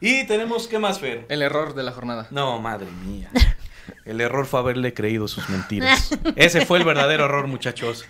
Y 0.00 0.24
tenemos, 0.24 0.66
¿qué 0.68 0.78
más, 0.78 0.98
Fer? 0.98 1.26
El 1.28 1.42
error 1.42 1.74
de 1.74 1.82
la 1.82 1.92
jornada. 1.92 2.26
No, 2.30 2.58
madre 2.60 2.86
mía. 3.06 3.30
El 4.06 4.20
error 4.20 4.46
fue 4.46 4.60
haberle 4.60 4.92
creído 4.94 5.28
sus 5.28 5.48
mentiras. 5.50 6.10
Ese 6.36 6.64
fue 6.66 6.78
el 6.78 6.84
verdadero 6.84 7.24
error, 7.26 7.46
muchachos. 7.46 8.04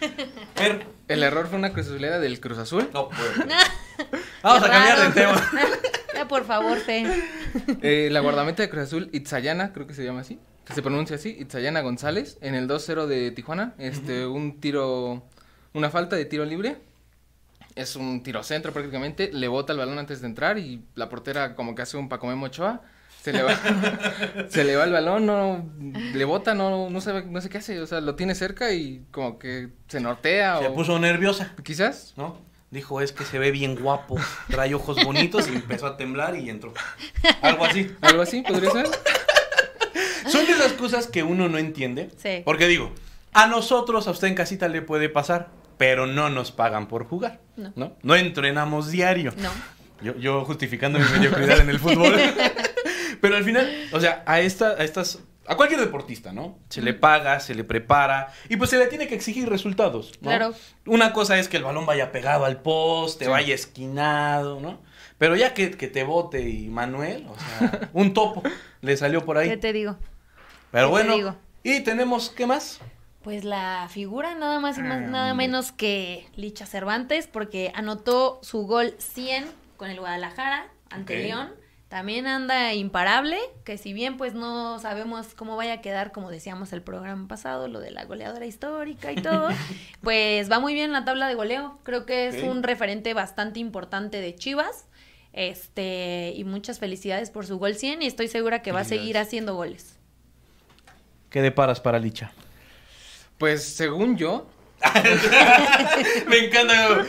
Fer, 0.55 0.87
El 1.09 1.23
error 1.23 1.47
fue 1.49 1.59
una 1.59 1.73
cruzulera 1.73 2.19
del 2.19 2.41
Cruz 2.41 2.59
Azul. 2.59 2.89
no 2.93 3.09
puedo. 3.09 3.31
Vamos 4.43 4.63
a 4.65 4.71
cambiar 4.71 4.99
raro. 4.99 5.09
de 5.11 5.21
tema. 5.21 5.51
Ya, 6.15 6.29
por 6.29 6.45
favor, 6.45 6.79
Fe. 6.79 7.05
Eh, 7.83 8.09
la 8.13 8.21
guardameta 8.21 8.63
de 8.63 8.69
Cruz 8.71 8.85
Azul, 8.85 9.11
Itzayana, 9.13 9.73
creo 9.73 9.89
que 9.89 9.95
se 9.95 10.05
llama 10.05 10.21
así. 10.21 10.39
Que 10.65 10.73
se 10.73 10.81
pronuncia 10.81 11.17
así, 11.17 11.37
Itzayana 11.41 11.81
González, 11.81 12.39
en 12.41 12.55
el 12.55 12.69
2-0 12.69 13.07
de 13.07 13.33
Tijuana. 13.33 13.75
Este, 13.79 14.25
un 14.25 14.61
tiro, 14.61 15.25
una 15.73 15.91
falta 15.91 16.15
de 16.15 16.25
tiro 16.25 16.45
libre. 16.45 16.77
Es 17.75 17.97
un 17.97 18.23
tiro 18.23 18.45
centro 18.45 18.73
prácticamente. 18.73 19.31
Le 19.33 19.49
bota 19.49 19.73
el 19.73 19.81
balón 19.81 19.99
antes 19.99 20.21
de 20.21 20.29
entrar 20.29 20.57
y 20.57 20.85
la 20.95 21.09
portera 21.09 21.57
como 21.57 21.75
que 21.75 21.83
hace 21.83 21.97
un 21.97 22.09
Pacomé 22.09 22.35
Ochoa. 22.47 22.83
Se 23.25 23.33
le 23.33 23.43
va, 23.43 23.59
se 24.51 24.65
le 24.65 24.77
va 24.77 24.85
el 24.85 24.93
balón, 24.93 25.25
no, 25.25 25.67
le 26.13 26.25
bota, 26.27 26.53
no, 26.53 26.91
no 26.91 27.01
sabe, 27.01 27.25
no 27.25 27.41
sé 27.41 27.49
qué 27.49 27.57
hace, 27.57 27.81
o 27.81 27.87
sea, 27.87 28.03
lo 28.03 28.17
tiene 28.17 28.35
cerca 28.35 28.71
y 28.75 29.07
como 29.11 29.39
que 29.39 29.71
se 29.89 29.99
nortea 29.99 30.59
Se 30.59 30.67
o 30.67 30.75
puso 30.75 30.99
nerviosa, 30.99 31.55
quizás. 31.63 32.13
¿no? 32.19 32.37
Dijo, 32.71 33.01
es 33.01 33.13
que 33.13 33.25
se 33.25 33.39
ve 33.39 33.51
bien 33.51 33.77
guapo, 33.77 34.19
trae 34.51 34.75
ojos 34.75 35.03
bonitos 35.03 35.49
y 35.49 35.55
empezó 35.55 35.87
a 35.87 35.97
temblar 35.97 36.37
y 36.37 36.51
entró. 36.51 36.75
Algo 37.41 37.65
así. 37.65 37.91
Algo 38.03 38.21
así, 38.21 38.43
podría 38.43 38.71
ser. 38.73 38.89
Son 40.29 40.45
de 40.45 40.53
esas 40.53 40.75
cosas 40.75 41.07
que 41.07 41.23
uno 41.23 41.49
no 41.49 41.57
entiende. 41.57 42.11
Sí. 42.19 42.43
Porque 42.45 42.67
digo, 42.67 42.93
a 43.33 43.47
nosotros, 43.47 44.07
a 44.07 44.11
usted 44.11 44.29
en 44.29 44.35
casita 44.35 44.69
le 44.69 44.83
puede 44.83 45.09
pasar, 45.09 45.49
pero 45.79 46.07
no 46.07 46.29
nos 46.29 46.53
pagan 46.53 46.89
por 46.89 47.07
jugar. 47.07 47.41
No. 47.57 47.73
No, 47.75 47.97
no, 48.03 48.17
entrenamos 48.17 48.91
diario. 48.91 49.33
No. 49.39 49.49
Yo, 50.03 50.15
yo 50.19 50.45
justificando 50.45 50.99
mi 50.99 51.07
mediocridad 51.07 51.61
en 51.61 51.71
el 51.71 51.79
fútbol. 51.79 52.15
Pero 53.25 53.37
al 53.37 53.45
final, 53.45 53.89
o 53.93 54.01
sea, 54.01 54.23
a, 54.27 54.41
esta, 54.41 54.69
a 54.73 54.85
estas. 54.85 55.19
A 55.47 55.57
cualquier 55.57 55.81
deportista, 55.81 56.31
¿no? 56.33 56.59
Se 56.69 56.83
le 56.83 56.93
paga, 56.93 57.41
se 57.41 57.55
le 57.55 57.65
prepara 57.65 58.29
y 58.51 58.57
pues 58.59 58.69
se 58.69 58.77
le 58.79 58.87
tiene 58.87 59.07
que 59.09 59.15
exigir 59.15 59.49
resultados. 59.49 60.13
¿no? 60.21 60.29
Claro. 60.29 60.55
Una 60.87 61.15
cosa 61.15 61.39
es 61.39 61.49
que 61.49 61.57
el 61.57 61.65
balón 61.65 61.87
vaya 61.87 62.13
pegado 62.13 62.45
al 62.45 62.61
poste, 62.61 63.25
Sí. 63.25 63.31
vaya 63.31 63.55
esquinado, 63.55 64.61
¿no? 64.61 64.81
Pero 65.17 65.37
ya 65.37 65.55
que, 65.55 65.71
que 65.71 65.89
te 65.89 66.05
bote 66.05 66.49
y 66.49 66.69
Manuel, 66.69 67.27
o 67.29 67.35
sea, 67.39 67.89
un 67.95 68.13
topo 68.13 68.43
le 68.83 68.97
salió 68.99 69.25
por 69.25 69.39
ahí. 69.39 69.49
¿Qué 69.49 69.57
te 69.57 69.73
digo? 69.73 69.97
Pero 70.71 70.89
qué 70.89 70.97
te 70.99 71.03
bueno, 71.09 71.15
digo? 71.15 71.37
y 71.63 71.81
tenemos, 71.81 72.29
¿qué 72.31 72.47
más? 72.47 72.81
Pues 73.23 73.45
la 73.45 73.87
figura 73.91 74.35
nada 74.35 74.61
más 74.61 74.77
y 74.77 74.83
más, 74.83 74.99
Ah, 74.99 75.07
nada 75.07 75.35
menos 75.35 75.73
que 75.73 76.27
Licha 76.37 76.67
Cervantes, 76.67 77.27
porque 77.27 77.73
anotó 77.75 78.39
su 78.43 78.67
gol 78.67 78.95
100 78.99 79.47
con 79.79 79.89
el 79.91 79.99
Guadalajara 80.01 80.69
ante. 80.91 81.23
León. 81.23 81.53
También 81.95 82.27
anda 82.27 82.75
imparable, 82.75 83.39
que 83.63 83.79
si 83.79 83.93
bien 83.93 84.17
pues 84.17 84.35
no 84.35 84.81
sabemos 84.81 85.29
cómo 85.37 85.55
vaya 85.55 85.75
a 85.75 85.81
quedar, 85.81 86.11
como 86.11 86.29
decíamos 86.29 86.73
el 86.73 86.83
programa 86.83 87.29
pasado, 87.29 87.69
lo 87.69 87.79
de 87.79 87.93
la 87.93 88.05
goleadora 88.05 88.47
histórica 88.47 89.13
y 89.13 89.15
todo, 89.15 89.51
pues 90.03 90.51
va 90.51 90.59
muy 90.59 90.75
bien 90.75 90.87
en 90.87 90.93
la 90.93 91.05
tabla 91.05 91.29
de 91.29 91.37
goleo. 91.37 91.79
Creo 91.85 92.05
que 92.05 92.27
es 92.27 92.43
un 92.43 92.65
referente 92.65 93.15
bastante 93.15 93.61
importante 93.61 94.21
de 94.21 94.35
Chivas. 94.35 94.87
Este, 95.33 96.33
y 96.35 96.43
muchas 96.43 96.81
felicidades 96.81 97.31
por 97.31 97.47
su 97.47 97.61
gol 97.61 97.77
100 97.77 98.03
y 98.03 98.07
estoy 98.07 98.27
segura 98.27 98.61
que 98.61 98.73
va 98.73 98.81
a 98.81 98.85
seguir 98.85 99.17
haciendo 99.17 99.55
goles. 99.55 99.97
¿Qué 101.31 101.43
deparas 101.43 101.81
para 101.81 102.01
Licha? 102.01 102.33
Pues 103.39 103.63
según 103.63 104.17
yo, 104.17 104.49
Me 106.27 106.39
encanta. 106.47 107.07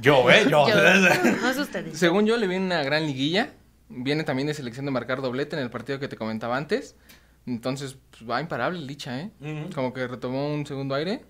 Yo, 0.00 0.30
¿eh? 0.30 0.44
Yo. 0.48 0.66
Yo- 0.66 0.74
no 1.42 1.50
es 1.50 1.58
ustedes. 1.58 1.98
Según 1.98 2.24
yo, 2.24 2.38
le 2.38 2.46
viene 2.46 2.64
una 2.64 2.82
gran 2.82 3.04
liguilla. 3.04 3.50
Viene 3.90 4.24
también 4.24 4.46
de 4.46 4.54
selección 4.54 4.86
de 4.86 4.92
marcar 4.92 5.20
doblete 5.20 5.56
en 5.56 5.62
el 5.62 5.70
partido 5.70 5.98
que 5.98 6.08
te 6.08 6.16
comentaba 6.16 6.56
antes. 6.56 6.96
Entonces, 7.46 7.96
pues, 8.10 8.28
va 8.28 8.40
imparable 8.40 8.80
Licha, 8.80 9.20
¿eh? 9.20 9.30
Como 9.74 9.92
que 9.92 10.06
retomó 10.06 10.52
un 10.52 10.64
segundo 10.64 10.94
aire. 10.94 11.24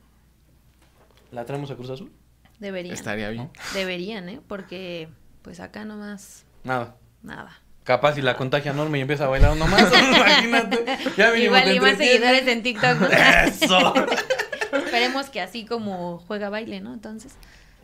¿La 1.31 1.44
traemos 1.46 1.70
a 1.70 1.77
Cruz 1.77 1.90
Azul? 1.90 2.12
Deberían. 2.59 2.94
Estaría 2.94 3.31
bien. 3.31 3.51
Deberían, 3.73 4.29
¿eh? 4.29 4.40
Porque 4.46 5.09
pues 5.42 5.61
acá 5.61 5.85
nomás 5.87 6.44
Nada. 6.64 6.96
nada. 7.23 7.62
Capaz 7.85 8.14
si 8.14 8.23
la 8.23 8.37
contagia 8.37 8.75
Norma 8.75 8.99
y 8.99 9.01
empieza 9.01 9.25
a 9.25 9.29
bailar 9.29 9.57
nomás. 9.57 9.90
Imagínate. 10.14 10.85
Ya 11.16 11.35
Igual 11.35 11.75
y 11.75 11.81
más 11.81 11.96
seguidores 11.96 12.46
en 12.46 12.62
TikTok, 12.62 13.01
¿no? 13.01 13.07
Eso. 13.46 13.94
Esperemos 14.73 15.31
que 15.31 15.40
así 15.40 15.64
como 15.64 16.18
juega 16.18 16.51
baile, 16.51 16.81
¿no? 16.81 16.92
Entonces. 16.92 17.33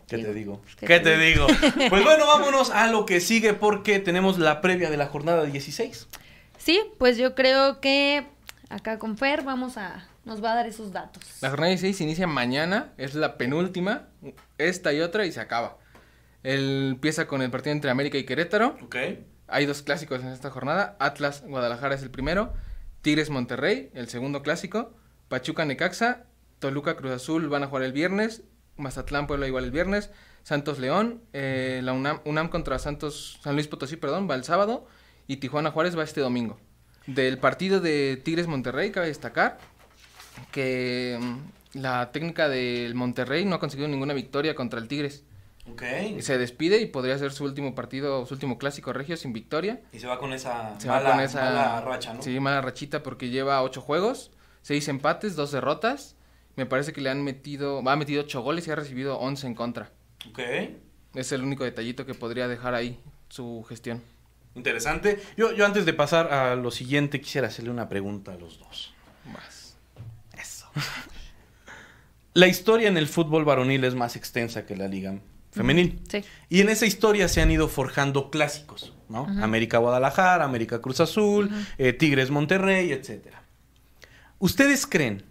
¿Qué 0.06 0.18
te 0.18 0.32
digo? 0.32 0.62
¿Qué 0.78 0.86
¿Qué 0.86 1.00
te 1.00 1.16
te 1.16 1.18
digo? 1.18 1.46
Pues 1.90 2.04
bueno, 2.04 2.26
vámonos 2.26 2.70
a 2.70 2.86
lo 2.88 3.06
que 3.06 3.20
sigue 3.20 3.54
porque 3.54 3.98
tenemos 3.98 4.38
la 4.38 4.60
previa 4.60 4.90
de 4.90 4.96
la 4.96 5.06
jornada 5.06 5.44
16. 5.44 6.06
Sí, 6.58 6.82
pues 6.98 7.16
yo 7.16 7.34
creo 7.34 7.80
que 7.80 8.26
acá 8.68 8.98
con 8.98 9.16
Fer 9.16 9.42
vamos 9.42 9.76
a. 9.76 10.08
Nos 10.24 10.42
va 10.42 10.52
a 10.52 10.54
dar 10.56 10.66
esos 10.66 10.92
datos. 10.92 11.22
La 11.40 11.50
jornada 11.50 11.68
16 11.68 12.00
inicia 12.00 12.26
mañana, 12.26 12.92
es 12.98 13.14
la 13.14 13.36
penúltima, 13.36 14.08
esta 14.58 14.92
y 14.92 15.00
otra 15.00 15.24
y 15.24 15.30
se 15.30 15.40
acaba. 15.40 15.78
El 16.42 16.90
empieza 16.94 17.28
con 17.28 17.42
el 17.42 17.50
partido 17.50 17.72
entre 17.72 17.90
América 17.90 18.18
y 18.18 18.24
Querétaro. 18.24 18.76
Ok. 18.82 18.96
Hay 19.48 19.66
dos 19.66 19.82
clásicos 19.82 20.22
en 20.22 20.28
esta 20.28 20.50
jornada. 20.50 20.96
Atlas 20.98 21.44
Guadalajara 21.46 21.94
es 21.94 22.02
el 22.02 22.10
primero. 22.10 22.54
Tigres 23.02 23.30
Monterrey, 23.30 23.90
el 23.94 24.08
segundo 24.08 24.42
clásico. 24.42 24.92
Pachuca 25.28 25.64
Necaxa. 25.64 26.24
Toluca 26.58 26.96
Cruz 26.96 27.12
Azul 27.12 27.48
van 27.48 27.62
a 27.62 27.66
jugar 27.68 27.84
el 27.84 27.92
viernes. 27.92 28.42
Mazatlán, 28.76 29.26
Puebla 29.26 29.46
igual 29.46 29.64
el 29.64 29.70
viernes, 29.70 30.10
Santos 30.42 30.78
León, 30.78 31.22
eh, 31.32 31.80
la 31.82 31.92
UNAM, 31.92 32.20
UNAM 32.24 32.48
contra 32.48 32.78
Santos, 32.78 33.38
San 33.42 33.54
Luis 33.54 33.68
Potosí, 33.68 33.96
perdón, 33.96 34.28
va 34.30 34.34
el 34.34 34.44
sábado 34.44 34.86
y 35.26 35.38
Tijuana 35.38 35.70
Juárez 35.70 35.96
va 35.98 36.04
este 36.04 36.20
domingo. 36.20 36.58
Del 37.06 37.38
partido 37.38 37.80
de 37.80 38.20
Tigres 38.22 38.46
Monterrey, 38.46 38.90
cabe 38.90 39.08
destacar 39.08 39.58
que 40.50 41.18
mm, 41.20 41.78
la 41.80 42.10
técnica 42.12 42.48
del 42.48 42.94
Monterrey 42.94 43.44
no 43.44 43.56
ha 43.56 43.60
conseguido 43.60 43.88
ninguna 43.88 44.14
victoria 44.14 44.54
contra 44.54 44.80
el 44.80 44.88
Tigres. 44.88 45.24
Ok. 45.70 45.82
Se 46.20 46.38
despide 46.38 46.80
y 46.80 46.86
podría 46.86 47.18
ser 47.18 47.32
su 47.32 47.44
último 47.44 47.74
partido, 47.74 48.24
su 48.26 48.34
último 48.34 48.58
clásico 48.58 48.92
regio 48.92 49.16
sin 49.16 49.32
victoria. 49.32 49.80
Y 49.92 49.98
se 49.98 50.06
va 50.06 50.18
con 50.18 50.32
esa, 50.32 50.78
Se 50.78 50.88
va 50.88 50.96
mala, 50.96 51.10
con 51.12 51.20
esa 51.20 51.44
mala 51.44 51.80
racha, 51.80 52.14
¿no? 52.14 52.22
Sí, 52.22 52.38
mala 52.38 52.60
rachita 52.60 53.02
porque 53.02 53.30
lleva 53.30 53.62
ocho 53.62 53.80
juegos, 53.80 54.30
seis 54.62 54.86
empates, 54.88 55.34
dos 55.34 55.52
derrotas. 55.52 56.16
Me 56.56 56.66
parece 56.66 56.92
que 56.92 57.00
le 57.00 57.10
han 57.10 57.22
metido, 57.22 57.86
ha 57.86 57.96
metido 57.96 58.22
ocho 58.22 58.42
goles 58.42 58.66
y 58.66 58.70
ha 58.70 58.74
recibido 58.76 59.18
once 59.18 59.46
en 59.46 59.54
contra. 59.54 59.90
Ok. 60.30 60.40
Es 61.14 61.32
el 61.32 61.42
único 61.42 61.64
detallito 61.64 62.06
que 62.06 62.14
podría 62.14 62.48
dejar 62.48 62.74
ahí 62.74 62.98
su 63.28 63.64
gestión. 63.68 64.02
Interesante. 64.54 65.20
Yo, 65.36 65.52
yo 65.52 65.66
antes 65.66 65.84
de 65.84 65.92
pasar 65.92 66.32
a 66.32 66.56
lo 66.56 66.70
siguiente, 66.70 67.20
quisiera 67.20 67.48
hacerle 67.48 67.70
una 67.70 67.88
pregunta 67.88 68.32
a 68.32 68.36
los 68.36 68.58
dos. 68.58 68.94
Más. 69.32 69.76
Eso. 70.38 70.66
La 72.32 72.48
historia 72.48 72.88
en 72.88 72.96
el 72.96 73.06
fútbol 73.06 73.44
varonil 73.44 73.84
es 73.84 73.94
más 73.94 74.14
extensa 74.14 74.66
que 74.66 74.76
la 74.76 74.88
liga 74.88 75.18
femenil. 75.52 76.02
Sí. 76.06 76.22
Y 76.50 76.60
en 76.60 76.68
esa 76.68 76.84
historia 76.84 77.28
se 77.28 77.40
han 77.40 77.50
ido 77.50 77.66
forjando 77.66 78.30
clásicos, 78.30 78.92
¿no? 79.08 79.26
América 79.42 79.78
Guadalajara, 79.78 80.44
América 80.44 80.82
Cruz 80.82 81.00
Azul, 81.00 81.50
eh, 81.78 81.94
Tigres 81.94 82.30
Monterrey, 82.30 82.92
etcétera. 82.92 83.42
¿Ustedes 84.38 84.86
creen 84.86 85.24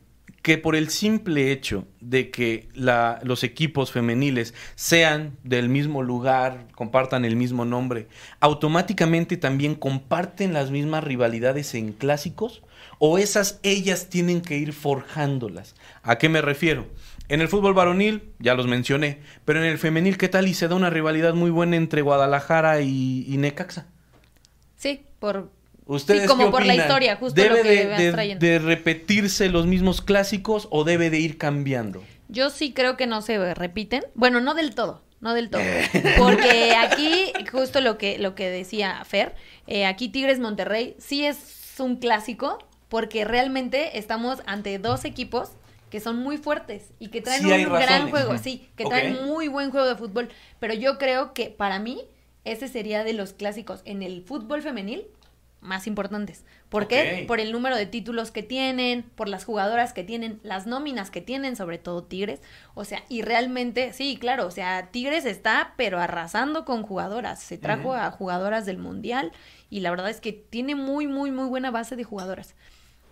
que 0.46 0.60
por 0.60 0.76
el 0.76 0.90
simple 0.90 1.52
hecho 1.52 1.88
de 2.02 2.30
que 2.30 2.70
los 2.76 3.44
equipos 3.44 3.92
femeniles 3.92 4.54
sean 4.76 5.40
del 5.44 5.70
mismo 5.70 6.04
lugar, 6.04 6.68
compartan 6.76 7.26
el 7.26 7.36
mismo 7.36 7.66
nombre, 7.66 8.08
automáticamente 8.42 9.38
también 9.38 9.74
comparten 9.74 10.54
las 10.54 10.70
mismas 10.70 11.04
rivalidades 11.04 11.74
en 11.74 11.94
clásicos? 11.94 12.62
¿O 13.00 13.18
esas 13.18 13.60
ellas 13.64 14.08
tienen 14.12 14.42
que 14.42 14.56
ir 14.56 14.74
forjándolas? 14.74 15.74
¿A 16.04 16.20
qué 16.20 16.30
me 16.30 16.44
refiero? 16.44 16.86
En 17.28 17.42
el 17.42 17.48
fútbol 17.48 17.74
varonil, 17.74 18.32
ya 18.38 18.54
los 18.54 18.68
mencioné, 18.68 19.22
pero 19.46 19.58
en 19.64 19.66
el 19.66 19.80
femenil, 19.80 20.20
¿qué 20.20 20.30
tal? 20.30 20.48
Y 20.48 20.54
se 20.54 20.68
da 20.68 20.76
una 20.76 20.92
rivalidad 20.92 21.34
muy 21.34 21.50
buena 21.50 21.76
entre 21.76 22.04
Guadalajara 22.04 22.82
y, 22.82 23.26
y 23.28 23.38
Necaxa. 23.38 23.88
Sí, 24.78 25.08
por 25.18 25.50
¿Ustedes 25.86 26.24
Sí, 26.24 26.28
como 26.28 26.45
qué 26.45 26.52
por 26.52 26.65
la 26.65 26.76
historia, 26.76 27.15
justo 27.17 27.39
¿Debe 27.39 27.58
lo 27.58 27.63
que 27.63 27.86
de, 28.04 28.12
trayendo. 28.12 28.45
de 28.45 28.60
repetirse 28.60 29.50
los 29.50 29.67
mismos 29.67 30.02
clásicos 30.02 30.67
o 30.71 30.84
debe 30.84 31.10
de 31.10 31.19
ir 31.19 31.38
cambiando? 31.38 32.04
Yo 32.28 32.50
sí 32.50 32.74
creo 32.74 32.98
que 32.98 33.06
no 33.06 33.21
se 33.21 33.54
repiten. 33.54 34.04
Bueno, 34.15 34.41
no 34.41 34.56
del 34.56 34.74
todo, 34.74 35.04
no 35.21 35.34
del 35.36 35.50
todo. 35.50 35.62
Porque 36.17 36.74
aquí, 36.78 37.32
justo 37.52 37.82
lo 37.82 37.98
que, 38.00 38.17
lo 38.17 38.34
que 38.34 38.50
decía 38.50 39.04
Fer, 39.06 39.36
eh, 39.67 39.86
aquí 39.86 40.10
Tigres 40.10 40.39
Monterrey 40.39 40.95
sí 40.98 41.24
es 41.26 41.76
un 41.78 41.98
clásico 41.98 42.58
porque 42.89 43.26
realmente 43.26 43.98
estamos 44.00 44.41
ante 44.48 44.80
dos 44.80 45.06
equipos 45.06 45.50
que 45.91 46.00
son 46.00 46.17
muy 46.17 46.38
fuertes 46.38 46.91
y 47.00 47.10
que 47.10 47.21
traen 47.21 47.41
Sí 47.43 47.52
un 47.52 47.63
gran 47.63 47.88
razones. 47.88 48.10
juego, 48.10 48.38
sí, 48.39 48.67
que 48.76 48.86
traen 48.86 49.26
muy 49.26 49.48
buen 49.50 49.69
juego 49.69 49.86
de 49.88 49.95
fútbol. 49.95 50.30
Pero 50.60 50.74
yo 50.74 50.98
creo 50.98 51.34
que 51.34 51.52
para 51.52 51.78
mí 51.80 52.02
ese 52.43 52.67
sería 52.67 53.04
de 53.04 53.13
los 53.13 53.34
clásicos 53.34 53.82
en 53.86 54.02
el 54.02 54.24
fútbol 54.24 54.62
femenil 54.62 55.06
más 55.65 55.88
importantes. 55.88 56.45
¿Por 56.69 56.88
qué? 56.88 57.25
Por 57.28 57.39
el 57.39 57.51
número 57.51 57.75
de 57.75 57.86
títulos 57.86 58.32
que 58.32 58.43
tienen, 58.43 59.04
por 59.15 59.28
las 59.28 59.43
jugadoras 59.43 59.93
que 59.93 60.04
tienen, 60.04 60.39
las 60.43 60.67
nóminas 60.67 61.10
que 61.12 61.21
tienen, 61.21 61.56
sobre 61.56 61.78
todo 61.78 62.04
Tigres. 62.04 62.39
O 62.73 62.86
sea, 62.86 63.04
y 63.10 63.21
realmente, 63.21 63.91
sí, 63.93 64.17
claro, 64.19 64.45
o 64.47 64.51
sea, 64.51 64.89
Tigres 64.91 65.25
está, 65.25 65.73
pero 65.75 65.99
arrasando 65.99 66.65
con 66.65 66.84
jugadoras. 66.84 67.41
Se 67.41 67.58
trajo 67.58 67.93
a 67.93 68.12
jugadoras 68.12 68.65
del 68.65 68.78
Mundial 68.78 69.32
y 69.69 69.82
la 69.82 69.89
verdad 69.89 70.10
es 70.10 70.21
que 70.21 70.32
tiene 70.32 70.75
muy, 70.75 71.08
muy, 71.08 71.32
muy 71.32 71.47
buena 71.47 71.71
base 71.71 71.95
de 71.95 72.04
jugadoras. 72.04 72.56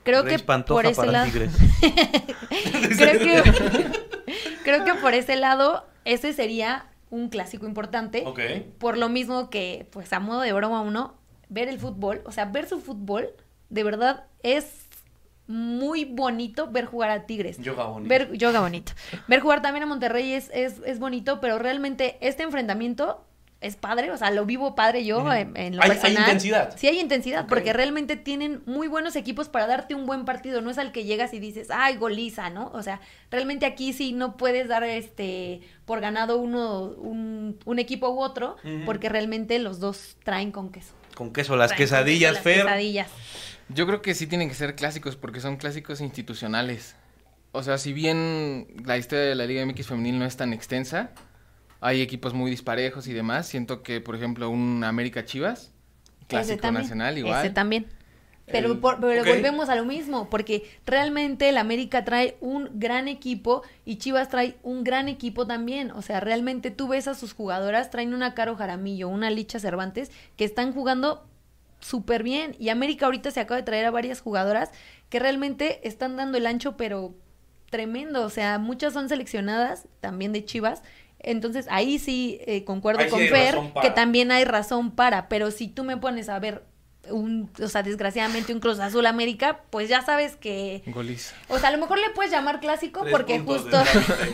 Creo 0.03 0.23
Reyes 0.23 0.41
que 0.41 0.45
Pantoja 0.45 0.81
por 0.81 0.91
ese 0.91 1.05
lado... 1.07 1.25
Tigres. 1.25 1.51
creo 2.97 3.19
que 3.19 3.43
creo 4.63 4.85
que 4.85 4.93
por 4.95 5.13
ese 5.13 5.35
lado 5.35 5.87
ese 6.05 6.33
sería 6.33 6.87
un 7.09 7.29
clásico 7.29 7.67
importante 7.67 8.23
Ok. 8.25 8.39
por 8.79 8.97
lo 8.97 9.07
mismo 9.07 9.49
que 9.49 9.87
pues 9.91 10.11
a 10.13 10.19
modo 10.19 10.41
de 10.41 10.51
broma 10.51 10.81
uno 10.81 11.13
ver 11.53 11.67
el 11.69 11.79
fútbol 11.79 12.21
o 12.25 12.31
sea 12.31 12.45
ver 12.45 12.67
su 12.67 12.79
fútbol 12.81 13.29
de 13.69 13.83
verdad 13.83 14.25
es 14.41 14.65
muy 15.47 16.05
bonito 16.05 16.71
ver 16.71 16.85
jugar 16.85 17.09
a 17.11 17.25
Tigres 17.25 17.57
Yoga 17.59 17.85
bonito. 17.85 18.09
ver 18.09 18.31
yoga 18.37 18.61
bonito 18.61 18.93
ver 19.27 19.39
jugar 19.41 19.61
también 19.61 19.83
a 19.83 19.85
Monterrey 19.85 20.33
es, 20.33 20.49
es, 20.53 20.79
es 20.85 20.99
bonito 20.99 21.39
pero 21.41 21.59
realmente 21.59 22.17
este 22.21 22.43
enfrentamiento 22.43 23.25
es 23.59 23.77
padre, 23.77 24.11
o 24.11 24.17
sea, 24.17 24.29
lo 24.29 24.45
vivo 24.45 24.75
padre 24.75 25.05
yo 25.05 25.31
en, 25.31 25.55
en 25.55 25.77
lo 25.77 25.83
Hay- 25.83 25.91
hay 25.91 25.97
personal. 25.97 26.19
intensidad. 26.23 26.73
Sí 26.75 26.87
hay 26.87 26.99
intensidad, 26.99 27.47
porque 27.47 27.71
realmente 27.71 28.17
tienen 28.17 28.61
muy 28.65 28.89
buenos 28.89 29.15
equipos 29.15 29.47
para 29.47 29.67
darte 29.67 29.95
un 29.95 30.05
buen 30.05 30.25
partido. 30.25 30.59
No 30.59 30.69
es 30.69 30.77
al 30.77 30.91
que 30.91 31.05
llegas 31.05 31.33
y 31.33 31.39
dices, 31.39 31.69
ay, 31.71 31.95
goliza, 31.95 32.49
¿no? 32.49 32.71
O 32.73 32.83
sea, 32.83 32.99
realmente 33.31 33.65
aquí 33.65 33.93
sí 33.93 34.11
no 34.11 34.35
puedes 34.35 34.67
dar 34.67 34.83
este 34.83 35.61
por 35.85 36.01
ganado 36.01 36.39
uno, 36.41 36.81
un, 36.97 37.57
un 37.63 37.79
equipo 37.79 38.09
u 38.09 38.19
otro, 38.19 38.57
porque 38.85 39.07
realmente 39.07 39.57
los 39.59 39.79
dos 39.79 40.17
traen 40.25 40.51
con 40.51 40.69
queso. 40.69 40.91
Con 41.15 41.32
queso, 41.32 41.56
las 41.56 41.71
con 41.71 41.78
quesadillas, 41.78 42.34
las 42.36 42.43
Fer. 42.43 42.63
quesadillas. 42.63 43.08
Yo 43.69 43.86
creo 43.88 44.02
que 44.02 44.13
sí 44.13 44.28
tienen 44.28 44.49
que 44.49 44.56
ser 44.56 44.76
clásicos 44.76 45.15
porque 45.15 45.39
son 45.39 45.58
clásicos 45.58 46.02
institucionales. 46.02 46.95
O 47.52 47.63
sea, 47.63 47.78
si 47.78 47.93
bien 47.93 48.67
la 48.84 48.97
historia 48.97 49.26
de 49.26 49.36
la 49.36 49.45
Liga 49.45 49.65
MX 49.65 49.88
femenil 49.88 50.19
no 50.19 50.26
es 50.26 50.36
tan 50.38 50.54
extensa, 50.54 51.12
hay 51.82 52.02
equipos 52.02 52.34
muy 52.34 52.49
disparejos 52.49 53.08
y 53.08 53.13
demás. 53.13 53.47
Siento 53.47 53.84
que, 53.84 54.02
por 54.02 54.15
ejemplo, 54.15 54.49
un 54.49 54.84
América 54.84 55.26
Chivas, 55.26 55.71
clásico 56.28 56.71
nacional 56.71 57.17
igual. 57.17 57.45
Ese 57.45 57.54
también. 57.54 57.88
Pero, 58.45 58.71
El- 58.73 58.79
por- 58.79 58.99
pero 58.99 59.23
volvemos 59.36 59.69
a 59.69 59.75
lo 59.75 59.86
mismo, 59.86 60.29
porque 60.29 60.69
realmente 60.86 61.47
el 61.49 61.58
América 61.58 62.03
trae 62.03 62.36
un 62.41 62.69
gran 62.73 63.08
equipo 63.08 63.63
y 63.86 63.97
Chivas 63.97 64.27
trae 64.29 64.58
un 64.63 64.84
gran 64.84 65.08
equipo 65.08 65.47
también. 65.47 65.91
O 65.91 66.01
sea, 66.01 66.19
realmente 66.19 66.69
tú 66.69 66.89
ves 66.89 67.08
a 67.08 67.13
sus 67.15 67.34
jugadoras, 67.34 67.89
traen 67.89 68.13
una 68.13 68.34
Caro 68.34 68.56
Jaramillo, 68.56 69.08
una 69.08 69.29
Licha 69.29 69.60
Cervantes, 69.60 70.12
que 70.36 70.43
están 70.43 70.73
jugando 70.73 71.25
súper 71.79 72.23
bien. 72.23 72.56
Y 72.60 72.69
América 72.69 73.06
ahorita 73.06 73.32
se 73.32 73.39
acaba 73.39 73.58
de 73.58 73.63
traer 73.63 73.86
a 73.86 73.91
varias 73.91 74.19
jugadoras 74.21 74.71
que 75.10 75.19
realmente 75.19 75.88
están 75.88 76.15
dando 76.17 76.38
el 76.38 76.45
ancho, 76.45 76.75
pero 76.75 77.13
tremendo. 77.69 78.23
O 78.25 78.29
sea, 78.29 78.60
muchas 78.60 78.93
son 78.93 79.08
seleccionadas 79.10 79.88
también 80.01 80.34
de 80.34 80.43
Chivas. 80.45 80.84
Entonces 81.19 81.65
ahí 81.69 81.97
sí 81.99 82.39
eh, 82.45 82.65
concuerdo 82.65 83.01
Ahí 83.01 83.10
con 83.10 83.19
Fer 83.21 83.56
que 83.82 83.89
también 83.89 84.32
hay 84.32 84.43
razón 84.43 84.91
para, 84.91 85.29
pero 85.29 85.51
si 85.51 85.69
tú 85.69 85.86
me 85.86 85.95
pones 85.95 86.27
a 86.27 86.38
ver 86.39 86.63
un, 87.09 87.49
o 87.61 87.67
sea, 87.67 87.83
desgraciadamente 87.83 88.53
un 88.53 88.59
Cruz 88.59 88.79
Azul 88.79 89.05
América, 89.05 89.61
pues 89.69 89.89
ya 89.89 90.01
sabes 90.03 90.35
que, 90.35 90.83
Goliza. 90.87 91.35
o 91.49 91.59
sea, 91.59 91.69
a 91.69 91.71
lo 91.71 91.77
mejor 91.77 91.99
le 91.99 92.09
puedes 92.11 92.31
llamar 92.31 92.59
clásico 92.59 93.01
Tres 93.01 93.11
porque 93.11 93.39
justo, 93.39 93.77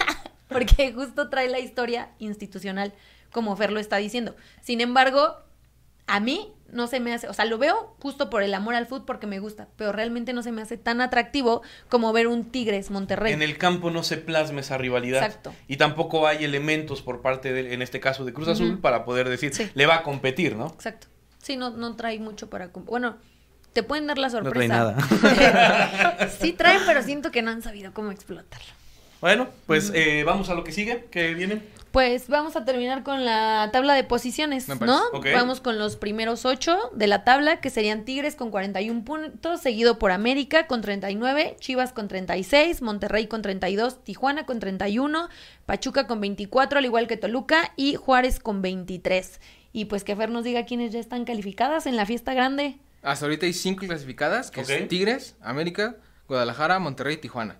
porque 0.47 0.93
justo 0.93 1.29
trae 1.29 1.49
la 1.49 1.59
historia 1.59 2.09
institucional, 2.19 2.93
como 3.31 3.55
Fer 3.55 3.71
lo 3.71 3.79
está 3.79 3.97
diciendo. 3.97 4.35
Sin 4.61 4.81
embargo, 4.81 5.35
a 6.07 6.19
mí 6.19 6.53
no 6.71 6.85
se 6.87 6.99
me 6.99 7.13
hace, 7.13 7.27
o 7.27 7.33
sea, 7.33 7.45
lo 7.45 7.57
veo 7.57 7.95
justo 7.99 8.29
por 8.29 8.43
el 8.43 8.53
amor 8.53 8.75
al 8.75 8.85
fútbol 8.85 9.05
porque 9.05 9.25
me 9.27 9.39
gusta, 9.39 9.67
pero 9.75 9.91
realmente 9.91 10.33
no 10.33 10.43
se 10.43 10.51
me 10.51 10.61
hace 10.61 10.77
tan 10.77 11.01
atractivo 11.01 11.63
como 11.89 12.13
ver 12.13 12.27
un 12.27 12.45
Tigres 12.51 12.91
Monterrey. 12.91 13.33
En 13.33 13.41
el 13.41 13.57
campo 13.57 13.89
no 13.91 14.03
se 14.03 14.17
plasma 14.17 14.59
esa 14.61 14.77
rivalidad. 14.77 15.23
Exacto. 15.23 15.53
Y 15.67 15.77
tampoco 15.77 16.27
hay 16.27 16.43
elementos 16.43 17.01
por 17.01 17.21
parte 17.21 17.51
de, 17.53 17.73
en 17.73 17.81
este 17.81 17.99
caso 17.99 18.25
de 18.25 18.33
Cruz 18.33 18.47
Azul, 18.47 18.79
para 18.79 19.03
poder 19.05 19.29
decir, 19.29 19.53
Sí. 19.53 19.69
le 19.73 19.85
va 19.87 19.95
a 19.97 20.03
competir, 20.03 20.55
¿no? 20.55 20.67
Exacto. 20.67 21.07
Sí, 21.41 21.57
no, 21.57 21.71
no 21.71 21.95
trae 21.95 22.19
mucho 22.19 22.49
para... 22.49 22.67
Bueno, 22.67 23.17
te 23.73 23.83
pueden 23.83 24.07
dar 24.07 24.17
la 24.17 24.27
No 24.27 24.31
sorpresa. 24.43 24.95
trae 25.19 25.53
nada. 25.53 26.29
sí 26.39 26.53
traen, 26.53 26.81
pero 26.85 27.01
siento 27.01 27.31
que 27.31 27.41
no 27.41 27.51
han 27.51 27.61
sabido 27.61 27.93
cómo 27.93 28.11
explotarlo. 28.11 28.67
Bueno, 29.21 29.49
pues 29.65 29.91
eh, 29.93 30.23
vamos 30.23 30.49
a 30.49 30.53
lo 30.53 30.63
que 30.63 30.71
sigue, 30.71 31.05
que 31.11 31.33
viene. 31.33 31.61
Pues 31.91 32.29
vamos 32.29 32.55
a 32.55 32.63
terminar 32.65 33.03
con 33.03 33.25
la 33.25 33.69
tabla 33.73 33.93
de 33.95 34.03
posiciones. 34.03 34.67
¿no? 34.79 35.01
Ok. 35.11 35.27
Vamos 35.33 35.59
con 35.59 35.77
los 35.77 35.95
primeros 35.97 36.45
ocho 36.45 36.77
de 36.93 37.07
la 37.07 37.23
tabla, 37.23 37.59
que 37.59 37.69
serían 37.69 38.05
Tigres 38.05 38.35
con 38.35 38.51
41 38.51 39.03
puntos, 39.03 39.59
seguido 39.59 39.99
por 39.99 40.11
América 40.11 40.67
con 40.67 40.81
39, 40.81 41.57
Chivas 41.59 41.91
con 41.91 42.07
36, 42.07 42.81
Monterrey 42.81 43.27
con 43.27 43.41
32, 43.41 44.03
Tijuana 44.03 44.45
con 44.45 44.59
31, 44.59 45.27
Pachuca 45.65 46.07
con 46.07 46.21
24, 46.21 46.79
al 46.79 46.85
igual 46.85 47.07
que 47.07 47.17
Toluca, 47.17 47.73
y 47.75 47.95
Juárez 47.95 48.39
con 48.39 48.61
23. 48.61 49.39
Y 49.71 49.85
pues 49.85 50.03
que 50.03 50.15
Fer 50.15 50.29
nos 50.29 50.43
diga 50.43 50.65
quiénes 50.65 50.91
ya 50.91 50.99
están 50.99 51.25
calificadas 51.25 51.85
en 51.85 51.95
la 51.95 52.05
fiesta 52.05 52.33
grande. 52.33 52.77
Hasta 53.01 53.25
ahorita 53.25 53.45
hay 53.45 53.53
cinco 53.53 53.85
clasificadas, 53.85 54.51
que 54.51 54.61
Ok. 54.61 54.69
es 54.69 54.87
Tigres, 54.87 55.35
América, 55.41 55.97
Guadalajara, 56.27 56.79
Monterrey 56.79 57.15
y 57.15 57.17
Tijuana. 57.17 57.57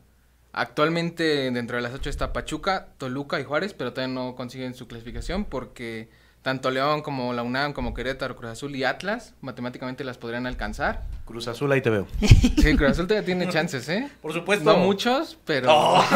Actualmente 0.52 1.52
dentro 1.52 1.78
de 1.78 1.84
las 1.84 1.94
ocho 1.94 2.10
está 2.10 2.34
Pachuca, 2.34 2.90
Toluca 2.98 3.40
y 3.40 3.44
Juárez, 3.44 3.74
pero 3.74 3.94
todavía 3.94 4.14
no 4.16 4.36
consiguen 4.36 4.74
su 4.74 4.88
clasificación 4.88 5.46
porque 5.46 6.10
tanto 6.42 6.72
León 6.72 7.02
como 7.02 7.34
la 7.34 7.44
UNAM, 7.44 7.74
como 7.74 7.94
Querétaro, 7.94 8.36
Cruz 8.36 8.52
Azul 8.52 8.76
y 8.76 8.84
Atlas, 8.84 9.34
matemáticamente 9.42 10.04
las 10.04 10.18
podrían 10.18 10.48
alcanzar. 10.48 11.04
Cruz 11.26 11.48
Azul, 11.48 11.72
ahí 11.72 11.82
te 11.82 11.90
veo. 11.90 12.08
Sí, 12.20 12.76
Cruz 12.78 12.92
Azul 12.92 13.08
todavía 13.08 13.26
tiene 13.26 13.48
chances, 13.52 13.88
¿eh? 13.90 14.10
Por 14.22 14.34
supuesto. 14.34 14.66
No 14.66 14.78
muchos, 14.78 15.38
pero... 15.46 15.68
Oh. 15.72 16.04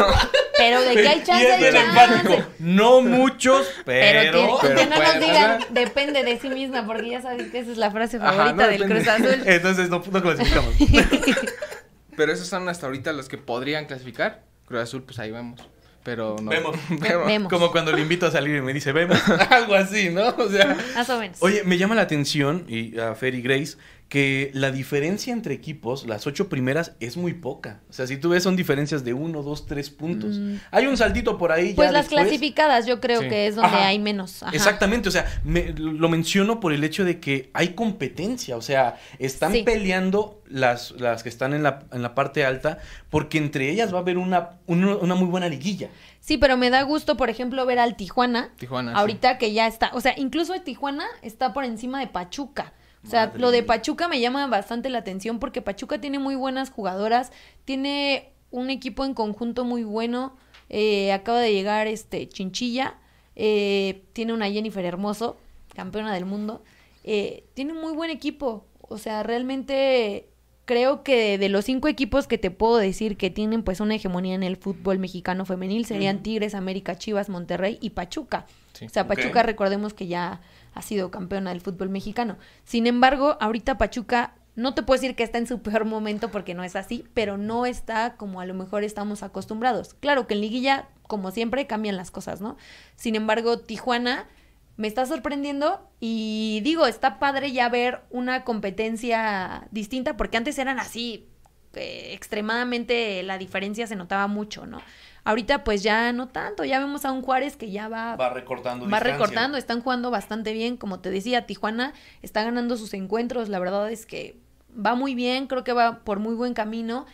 Pero 0.56 0.80
de 0.82 0.94
que 0.94 1.08
hay 1.08 1.22
chance, 1.24 1.44
Y 1.60 1.64
es 1.64 1.74
hay 1.74 2.22
chance. 2.22 2.44
No 2.60 3.00
muchos, 3.00 3.66
Pero, 3.84 4.30
pero. 4.60 4.74
que 4.76 4.86
no 4.86 4.98
nos 5.02 5.14
digan, 5.20 5.58
depende 5.70 6.22
de 6.22 6.38
sí 6.38 6.48
misma, 6.48 6.86
porque 6.86 7.10
ya 7.10 7.20
sabes 7.20 7.50
que 7.50 7.58
esa 7.58 7.72
es 7.72 7.76
la 7.76 7.90
frase 7.90 8.18
Ajá, 8.18 8.32
favorita 8.32 8.62
no 8.64 8.68
del 8.70 8.80
depende. 8.82 9.04
Cruz 9.04 9.08
Azul. 9.08 9.42
Entonces 9.46 9.90
no, 9.90 10.02
no 10.12 10.22
clasificamos. 10.22 10.74
Pero 12.16 12.32
esos 12.32 12.46
son 12.46 12.68
hasta 12.68 12.86
ahorita 12.86 13.12
los 13.12 13.28
que 13.28 13.36
podrían 13.36 13.86
clasificar. 13.86 14.44
Cruz 14.66 14.82
Azul, 14.82 15.02
pues 15.02 15.18
ahí 15.18 15.32
vemos. 15.32 15.60
Pero 16.04 16.36
no. 16.40 16.50
Vemos. 16.50 16.76
Vemos. 16.88 17.26
Vemos. 17.26 17.52
Como 17.52 17.72
cuando 17.72 17.90
le 17.90 18.02
invito 18.02 18.26
a 18.26 18.30
salir 18.30 18.56
y 18.56 18.62
me 18.62 18.72
dice, 18.72 18.92
vemos. 18.92 19.18
Algo 19.50 19.74
así, 19.74 20.10
¿no? 20.10 20.28
O 20.28 20.48
sea. 20.48 20.76
Más 20.94 21.10
o 21.10 21.18
menos. 21.18 21.38
Oye, 21.40 21.64
me 21.64 21.78
llama 21.78 21.96
la 21.96 22.02
atención, 22.02 22.64
y 22.68 22.98
a 22.98 23.14
Fer 23.14 23.34
y 23.34 23.42
Grace, 23.42 23.76
que 24.14 24.52
la 24.54 24.70
diferencia 24.70 25.32
entre 25.32 25.54
equipos, 25.54 26.06
las 26.06 26.24
ocho 26.28 26.48
primeras, 26.48 26.92
es 27.00 27.16
muy 27.16 27.34
poca. 27.34 27.80
O 27.90 27.92
sea, 27.92 28.06
si 28.06 28.16
tú 28.16 28.28
ves, 28.28 28.44
son 28.44 28.54
diferencias 28.54 29.02
de 29.02 29.12
uno, 29.12 29.42
dos, 29.42 29.66
tres 29.66 29.90
puntos. 29.90 30.38
Mm. 30.38 30.54
Hay 30.70 30.86
un 30.86 30.96
saltito 30.96 31.36
por 31.36 31.50
ahí. 31.50 31.74
pues 31.74 31.88
ya 31.88 31.92
las 31.92 32.04
después. 32.04 32.22
clasificadas 32.28 32.86
yo 32.86 33.00
creo 33.00 33.22
Sí. 33.22 33.28
que 33.28 33.48
es 33.48 33.56
donde 33.56 33.70
Ajá. 33.76 33.88
hay 33.88 33.98
menos. 33.98 34.44
Ajá. 34.44 34.54
Exactamente, 34.54 35.08
o 35.08 35.10
sea, 35.10 35.26
me- 35.42 35.72
lo 35.76 36.08
menciono 36.08 36.60
por 36.60 36.72
el 36.72 36.84
hecho 36.84 37.04
de 37.04 37.18
que 37.18 37.50
hay 37.54 37.70
competencia, 37.70 38.56
o 38.56 38.62
sea, 38.62 39.00
están 39.18 39.50
Sí. 39.50 39.64
peleando 39.64 40.40
las, 40.48 40.92
las 40.92 41.24
que 41.24 41.28
están 41.28 41.52
en 41.52 41.64
la, 41.64 41.82
en 41.92 42.02
la 42.02 42.14
parte 42.14 42.44
alta, 42.44 42.78
porque 43.10 43.38
entre 43.38 43.68
ellas 43.68 43.92
va 43.92 43.98
a 43.98 44.02
haber 44.02 44.16
una, 44.16 44.50
una, 44.68 44.94
una 44.94 45.16
muy 45.16 45.26
buena 45.26 45.48
liguilla. 45.48 45.88
Sí, 46.20 46.38
pero 46.38 46.56
me 46.56 46.70
da 46.70 46.82
gusto, 46.82 47.16
por 47.16 47.30
ejemplo, 47.30 47.66
ver 47.66 47.80
al 47.80 47.96
Tijuana. 47.96 48.50
Tijuana. 48.58 48.92
sí. 48.92 48.96
Ahorita 48.96 49.38
que 49.38 49.52
ya 49.52 49.66
está, 49.66 49.90
o 49.92 50.00
sea, 50.00 50.14
incluso 50.16 50.54
Tijuana 50.60 51.04
está 51.22 51.52
por 51.52 51.64
encima 51.64 51.98
de 51.98 52.06
Pachuca. 52.06 52.74
O 53.04 53.06
sea, 53.06 53.26
Madre 53.26 53.40
lo 53.40 53.50
de. 53.50 53.62
Pachuca 53.62 54.08
me 54.08 54.18
llama 54.20 54.46
bastante 54.46 54.88
la 54.88 54.98
atención 54.98 55.38
porque 55.38 55.60
Pachuca 55.62 56.00
tiene 56.00 56.18
muy 56.18 56.34
buenas 56.36 56.70
jugadoras, 56.70 57.32
tiene 57.64 58.32
un 58.50 58.70
equipo 58.70 59.04
en 59.04 59.14
conjunto 59.14 59.64
muy 59.64 59.84
bueno. 59.84 60.36
eh, 60.70 61.12
acaba 61.12 61.40
de 61.40 61.52
llegar 61.52 61.86
este 61.86 62.28
Chinchilla, 62.28 62.94
eh, 63.36 64.02
tiene 64.12 64.32
una 64.32 64.50
Jennifer 64.50 64.84
Hermoso, 64.84 65.36
campeona 65.74 66.14
del 66.14 66.24
mundo. 66.24 66.62
eh, 67.04 67.44
tiene 67.54 67.72
un 67.72 67.80
muy 67.80 67.92
buen 67.92 68.10
equipo. 68.10 68.64
O 68.80 68.96
sea, 68.98 69.22
realmente 69.22 70.28
creo 70.64 71.02
que 71.02 71.36
de 71.36 71.48
los 71.50 71.66
cinco 71.66 71.88
equipos 71.88 72.26
que 72.26 72.38
te 72.38 72.50
puedo 72.50 72.76
decir 72.78 73.16
que 73.18 73.28
tienen 73.28 73.62
pues 73.62 73.80
una 73.80 73.94
hegemonía 73.96 74.34
en 74.34 74.42
el 74.42 74.56
fútbol 74.56 74.98
mexicano 74.98 75.44
femenil 75.44 75.84
serían. 75.84 76.22
Tigres, 76.22 76.54
América, 76.54 76.96
Chivas, 76.96 77.28
Monterrey 77.28 77.76
y 77.82 77.90
Pachuca. 77.90 78.46
Sí. 78.72 78.86
O 78.86 78.88
sea. 78.88 79.06
Pachuca 79.06 79.42
recordemos 79.42 79.92
que 79.92 80.06
ya 80.06 80.40
ha 80.74 80.82
sido 80.82 81.10
campeona 81.10 81.50
del 81.50 81.60
fútbol 81.60 81.88
mexicano. 81.88 82.36
Sin 82.64 82.86
embargo, 82.86 83.36
ahorita 83.40 83.78
Pachuca 83.78 84.34
no 84.56 84.74
te 84.74 84.82
puedo 84.82 85.00
decir 85.00 85.16
que 85.16 85.22
está 85.22 85.38
en 85.38 85.46
su 85.46 85.62
peor 85.62 85.84
momento 85.84 86.30
porque 86.30 86.54
no 86.54 86.64
es 86.64 86.76
así, 86.76 87.04
pero 87.14 87.36
no 87.36 87.66
está 87.66 88.16
como 88.16 88.40
a 88.40 88.46
lo 88.46 88.54
mejor 88.54 88.84
estamos 88.84 89.22
acostumbrados. 89.22 89.94
Claro 89.94 90.26
que 90.26 90.34
en 90.34 90.40
liguilla, 90.40 90.88
como 91.06 91.30
siempre, 91.30 91.66
cambian 91.66 91.96
las 91.96 92.10
cosas, 92.10 92.40
¿no? 92.40 92.56
Sin 92.96 93.14
embargo, 93.14 93.58
Tijuana 93.60 94.26
me 94.76 94.88
está 94.88 95.06
sorprendiendo 95.06 95.88
y 96.00 96.60
digo, 96.64 96.86
está 96.86 97.18
padre 97.18 97.52
ya 97.52 97.68
ver 97.68 98.00
una 98.10 98.44
competencia 98.44 99.68
distinta 99.70 100.16
porque 100.16 100.36
antes 100.36 100.58
eran 100.58 100.80
así, 100.80 101.28
eh, 101.74 102.10
extremadamente 102.12 103.22
la 103.22 103.38
diferencia 103.38 103.86
se 103.86 103.96
notaba 103.96 104.26
mucho, 104.26 104.66
¿no? 104.66 104.80
Ahorita 105.24 105.64
pues 105.64 105.82
ya 105.82 106.12
no 106.12 106.28
tanto, 106.28 106.64
ya 106.64 106.78
vemos 106.78 107.04
a 107.04 107.12
un 107.12 107.22
Juárez 107.22 107.56
que 107.56 107.70
ya 107.70 107.88
va, 107.88 108.14
Va 108.16 108.28
recortando. 108.30 108.84
va 108.84 108.88
distancia. 108.98 109.12
recortando, 109.12 109.56
están 109.58 109.80
jugando 109.80 110.10
bastante 110.10 110.52
bien, 110.52 110.76
como 110.76 111.00
te 111.00 111.10
decía, 111.10 111.46
Tijuana 111.46 111.94
está 112.22 112.42
ganando 112.44 112.76
sus 112.76 112.92
encuentros, 112.94 113.48
la 113.48 113.58
verdad 113.58 113.90
es 113.90 114.04
que 114.06 114.38
va 114.76 114.94
muy 114.94 115.14
bien, 115.14 115.46
creo 115.46 115.64
que 115.64 115.72
va 115.72 116.00
por 116.00 116.18
muy 116.18 116.34
buen 116.34 116.52
camino 116.52 117.06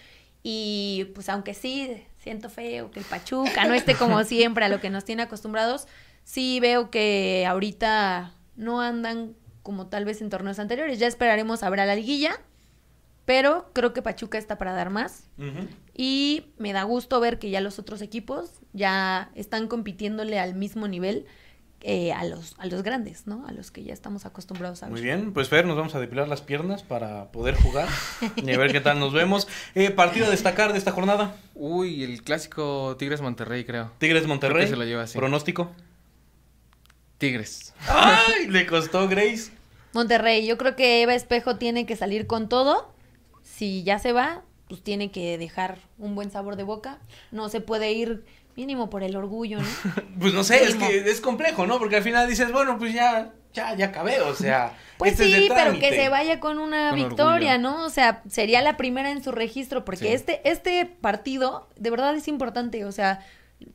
y 0.43 1.07
pues 1.15 1.29
aunque 1.29 1.55
sí 1.55 2.03
siento 2.19 2.49
feo 2.51 2.91
que 2.91 2.99
el 2.99 3.05
Pachuca 3.05 3.65
no 3.67 3.75
esté 3.75 3.95
como 3.95 4.25
siempre 4.25 4.65
a 4.65 4.69
lo 4.69 4.81
que 4.81 4.91
nos 4.91 5.05
tiene 5.05 5.23
acostumbrados, 5.23 5.87
sí 6.25 6.59
veo 6.61 6.91
que 6.91 7.47
ahorita 7.47 8.33
no 8.57 8.81
andan 8.81 9.35
como 9.63 9.87
tal 9.87 10.05
vez 10.05 10.21
en 10.21 10.31
torneos 10.31 10.59
anteriores, 10.59 10.99
ya 10.99 11.07
esperaremos 11.07 11.63
a 11.63 11.71
ver 11.71 11.81
a 11.81 11.87
la 11.87 11.95
liguilla, 11.95 12.41
pero 13.31 13.71
creo 13.75 13.93
que 13.93 14.03
Pachuca 14.03 14.39
está 14.39 14.59
para 14.59 14.73
dar 14.73 14.91
más. 14.91 15.23
Y 15.95 16.47
me 16.59 16.73
da 16.73 16.83
gusto 16.83 17.21
ver 17.21 17.39
que 17.39 17.49
ya 17.49 17.61
los 17.61 17.79
otros 17.79 18.03
equipos 18.03 18.55
ya 18.73 19.31
están 19.37 19.69
compitiéndole 19.69 20.41
al 20.41 20.57
mismo 20.57 20.89
nivel 20.89 21.27
eh, 21.81 22.13
a, 22.13 22.25
los, 22.25 22.57
a 22.59 22.67
los 22.67 22.83
grandes, 22.83 23.29
¿no? 23.29 23.47
A 23.47 23.53
los 23.53 23.71
que 23.71 23.85
ya 23.85 23.93
estamos 23.93 24.27
acostumbrados 24.27 24.83
a 24.83 24.87
ver. 24.87 24.95
Muy 24.95 25.01
bien, 25.03 25.33
pues 25.33 25.49
Fer, 25.49 25.65
nos 25.65 25.77
vamos 25.77 25.95
a 25.95 26.01
depilar 26.01 26.27
las 26.27 26.41
piernas 26.41 26.83
para 26.83 27.31
poder 27.31 27.55
jugar 27.55 27.89
y 28.35 28.51
a 28.51 28.59
ver 28.59 28.73
qué 28.73 28.81
tal 28.81 28.99
nos 28.99 29.13
vemos. 29.13 29.47
Eh, 29.77 29.93
partido 29.93 30.27
a 30.27 30.31
destacar 30.31 30.73
de 30.73 30.79
esta 30.79 30.91
jornada. 30.91 31.37
Uy, 31.55 32.03
el 32.03 32.25
clásico 32.25 32.97
Tigres 32.99 33.21
Monterrey, 33.21 33.65
creo. 33.65 33.93
Tigres 33.99 34.27
Monterrey. 34.27 34.57
Creo 34.57 34.67
que 34.67 34.71
se 34.71 34.77
lo 34.77 34.85
lleva 34.87 35.05
así. 35.05 35.17
Pronóstico. 35.17 35.71
Tigres. 37.19 37.75
¡Ay! 37.87 38.49
Le 38.49 38.67
costó 38.67 39.07
Grace. 39.07 39.53
Monterrey, 39.93 40.45
yo 40.45 40.59
creo 40.59 40.75
que 40.75 41.03
Eva 41.03 41.15
Espejo 41.15 41.59
tiene 41.59 41.87
que 41.87 41.95
salir 41.95 42.27
con 42.27 42.49
todo. 42.49 42.93
Si 43.61 43.83
ya 43.83 43.99
se 43.99 44.15
va, 44.15 44.41
pues 44.71 44.83
tiene 44.83 45.11
que 45.11 45.37
dejar 45.37 45.77
un 45.99 46.15
buen 46.15 46.31
sabor 46.31 46.57
de 46.57 46.63
boca. 46.63 46.99
No 47.31 47.51
se 47.51 47.61
puede 47.61 47.93
ir 47.93 48.25
mínimo 48.57 48.89
por 48.89 49.03
el 49.03 49.15
orgullo, 49.17 49.61
¿no? 49.61 49.69
Pues 50.19 50.33
no 50.33 50.45
sé, 50.45 50.65
es 50.65 50.77
que 50.77 51.01
es 51.11 51.21
complejo, 51.21 51.67
¿no? 51.67 51.79
Porque 51.79 51.97
al 51.97 52.03
final 52.03 52.27
dices, 52.27 52.51
bueno, 52.53 52.79
pues 52.79 52.95
ya, 52.95 53.35
ya, 53.53 53.75
ya 53.77 53.89
acabé, 53.89 54.23
o 54.23 54.35
sea. 54.35 54.73
Pues 54.97 55.13
este 55.13 55.25
es 55.27 55.43
sí, 55.43 55.49
pero 55.55 55.79
que 55.79 55.91
se 55.91 56.09
vaya 56.09 56.41
con 56.41 56.59
una 56.59 56.89
Con 56.89 57.01
victoria, 57.01 57.57
orgullo. 57.57 57.59
¿no? 57.59 57.85
O 57.85 57.91
sea, 57.91 58.23
sería 58.31 58.63
la 58.63 58.79
primera 58.79 59.11
en 59.11 59.23
su 59.23 59.31
registro, 59.31 59.85
porque 59.85 60.07
Sí. 60.07 60.13
este, 60.15 60.41
este 60.49 60.87
partido 60.87 61.69
de 61.77 61.91
verdad 61.91 62.15
es 62.17 62.29
importante, 62.29 62.87
o 62.87 62.93
sea, 62.93 63.23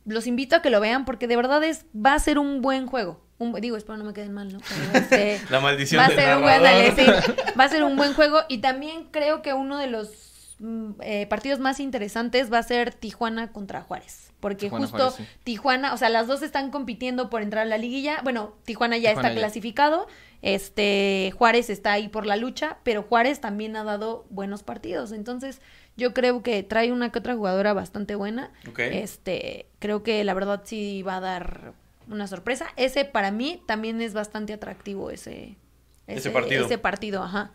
los 0.04 0.26
invito 0.26 0.56
a 0.56 0.62
que 0.62 0.70
lo 0.70 0.80
vean 0.80 1.04
porque 1.04 1.28
de 1.28 1.36
verdad 1.36 1.62
es, 1.62 1.86
va 1.94 2.14
a 2.14 2.18
ser 2.18 2.40
un 2.40 2.60
buen 2.60 2.88
juego. 2.88 3.24
Un, 3.38 3.52
digo, 3.60 3.76
espero 3.76 3.98
no 3.98 4.04
me 4.04 4.12
queden 4.12 4.32
mal, 4.32 4.52
¿no? 4.52 4.60
Pero, 4.68 5.04
este, 5.04 5.40
La 5.50 5.60
maldición 5.60 6.00
va 6.00 6.06
a 6.06 6.08
del 6.08 6.18
ser 6.18 6.36
un 6.36 6.42
buen, 6.42 6.96
sí. 6.96 7.32
va 7.58 7.64
a 7.64 7.68
ser 7.68 7.84
un 7.84 7.96
buen 7.96 8.14
juego 8.14 8.40
y 8.48 8.58
también 8.58 9.08
creo 9.10 9.42
que 9.42 9.52
uno 9.52 9.78
de 9.78 9.88
los 9.88 10.56
mm, 10.58 10.90
eh, 11.00 11.26
partidos 11.26 11.58
más 11.58 11.80
interesantes 11.80 12.52
va 12.52 12.58
a 12.58 12.62
ser 12.62 12.94
Tijuana 12.94 13.52
contra 13.52 13.82
Juárez. 13.82 14.32
Porque 14.40 14.66
Tijuana, 14.66 14.86
justo 14.86 15.10
Juárez, 15.10 15.28
sí. 15.28 15.38
Tijuana, 15.44 15.94
o 15.94 15.96
sea, 15.96 16.08
las 16.08 16.26
dos 16.26 16.42
están 16.42 16.70
compitiendo 16.70 17.30
por 17.30 17.42
entrar 17.42 17.62
a 17.62 17.68
la 17.68 17.78
liguilla. 17.78 18.20
Bueno, 18.22 18.54
Tijuana 18.64 18.96
ya 18.96 19.10
Tijuana 19.10 19.28
está 19.28 19.34
ya. 19.34 19.40
clasificado. 19.40 20.06
Este, 20.42 21.32
Juárez 21.36 21.70
está 21.70 21.92
ahí 21.92 22.08
por 22.08 22.26
la 22.26 22.36
lucha, 22.36 22.78
pero 22.84 23.02
Juárez 23.02 23.40
también 23.40 23.76
ha 23.76 23.84
dado 23.84 24.26
buenos 24.30 24.62
partidos. 24.62 25.12
Entonces, 25.12 25.60
yo 25.96 26.12
creo 26.12 26.42
que 26.42 26.62
trae 26.62 26.92
una 26.92 27.10
que 27.10 27.18
otra 27.18 27.34
jugadora 27.34 27.72
bastante 27.72 28.14
buena. 28.14 28.50
Este, 28.76 29.66
creo 29.78 30.02
que 30.02 30.22
la 30.24 30.34
verdad 30.34 30.62
sí 30.64 31.02
va 31.02 31.16
a 31.16 31.20
dar 31.20 31.74
una 32.08 32.26
sorpresa. 32.26 32.66
Ese 32.76 33.04
para 33.04 33.30
mí 33.30 33.62
también 33.66 34.00
es 34.00 34.14
bastante 34.14 34.52
atractivo 34.52 35.10
ese 35.10 35.56
Ese 36.06 36.30
partido. 36.30 36.66
Ese 36.66 36.78
partido, 36.78 37.22
ajá. 37.22 37.50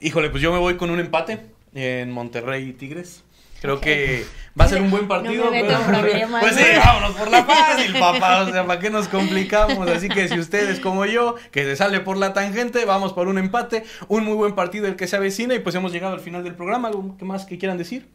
Híjole, 0.00 0.30
pues 0.30 0.42
yo 0.42 0.52
me 0.52 0.58
voy 0.58 0.76
con 0.76 0.90
un 0.90 1.00
empate 1.00 1.40
en 1.74 2.10
Monterrey 2.10 2.68
y 2.68 2.72
Tigres. 2.72 3.24
Creo 3.60 3.80
que 3.80 4.24
va 4.60 4.64
a 4.64 4.68
ser 4.68 4.82
un 4.82 4.90
buen 4.90 5.06
partido. 5.06 5.44
No 5.44 5.50
me 5.52 5.62
pero- 5.62 5.78
Pues 6.40 6.56
sí, 6.56 6.64
¿no? 6.74 6.80
vámonos 6.80 7.12
por 7.12 7.30
la 7.30 7.44
fácil, 7.44 7.92
papá. 7.92 8.42
O 8.42 8.50
sea, 8.50 8.66
¿para 8.66 8.80
qué 8.80 8.90
nos 8.90 9.06
complicamos? 9.06 9.88
Así 9.88 10.08
que 10.08 10.26
si 10.26 10.36
ustedes 10.40 10.80
como 10.80 11.06
yo, 11.06 11.36
que 11.52 11.62
se 11.62 11.76
sale 11.76 12.00
por 12.00 12.16
la 12.16 12.32
tangente, 12.32 12.84
vamos 12.84 13.12
por 13.12 13.28
un 13.28 13.38
empate. 13.38 13.84
Un 14.08 14.24
muy 14.24 14.34
buen 14.34 14.56
partido 14.56 14.88
el 14.88 14.96
que 14.96 15.06
se 15.06 15.14
avecina 15.14 15.54
y 15.54 15.60
pues 15.60 15.76
hemos 15.76 15.92
llegado 15.92 16.14
al 16.14 16.18
final 16.20 16.42
del 16.42 16.56
programa. 16.56 16.88
¿Algo 16.88 17.16
más 17.20 17.46
que 17.46 17.56
quieran 17.56 17.78
decir? 17.78 18.08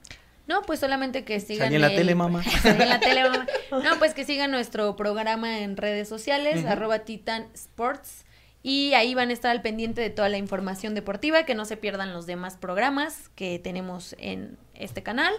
No, 0.47 0.62
pues 0.63 0.79
solamente 0.79 1.23
que 1.25 1.39
sigan. 1.39 1.65
Salí 1.67 1.75
en 1.75 1.81
la 1.81 1.88
el- 1.88 1.95
tele, 1.95 2.15
mamá. 2.15 2.43
Salí 2.43 2.83
en 2.83 2.89
la 2.89 2.99
tele, 2.99 3.23
mamá. 3.23 3.45
No, 3.83 3.99
pues 3.99 4.13
que 4.13 4.23
sigan 4.25 4.49
nuestro 4.51 4.95
programa 4.95 5.60
en 5.60 5.75
redes 5.77 6.07
sociales, 6.07 6.65
arroba 6.65 6.99
Titan 6.99 7.47
Sports. 7.53 8.25
Y 8.63 8.93
ahí 8.95 9.13
van 9.13 9.29
a 9.29 9.33
estar 9.33 9.51
al 9.51 9.62
pendiente 9.62 10.01
de 10.01 10.10
toda 10.10 10.29
la 10.29 10.38
información 10.38 10.93
deportiva, 10.95 11.43
que 11.43 11.53
no 11.55 11.63
se 11.65 11.77
pierdan 11.77 12.13
los 12.13 12.25
demás 12.25 12.57
programas 12.57 13.29
que 13.36 13.60
tenemos 13.60 14.15
en 14.19 14.57
este 14.73 15.03
canal. 15.03 15.33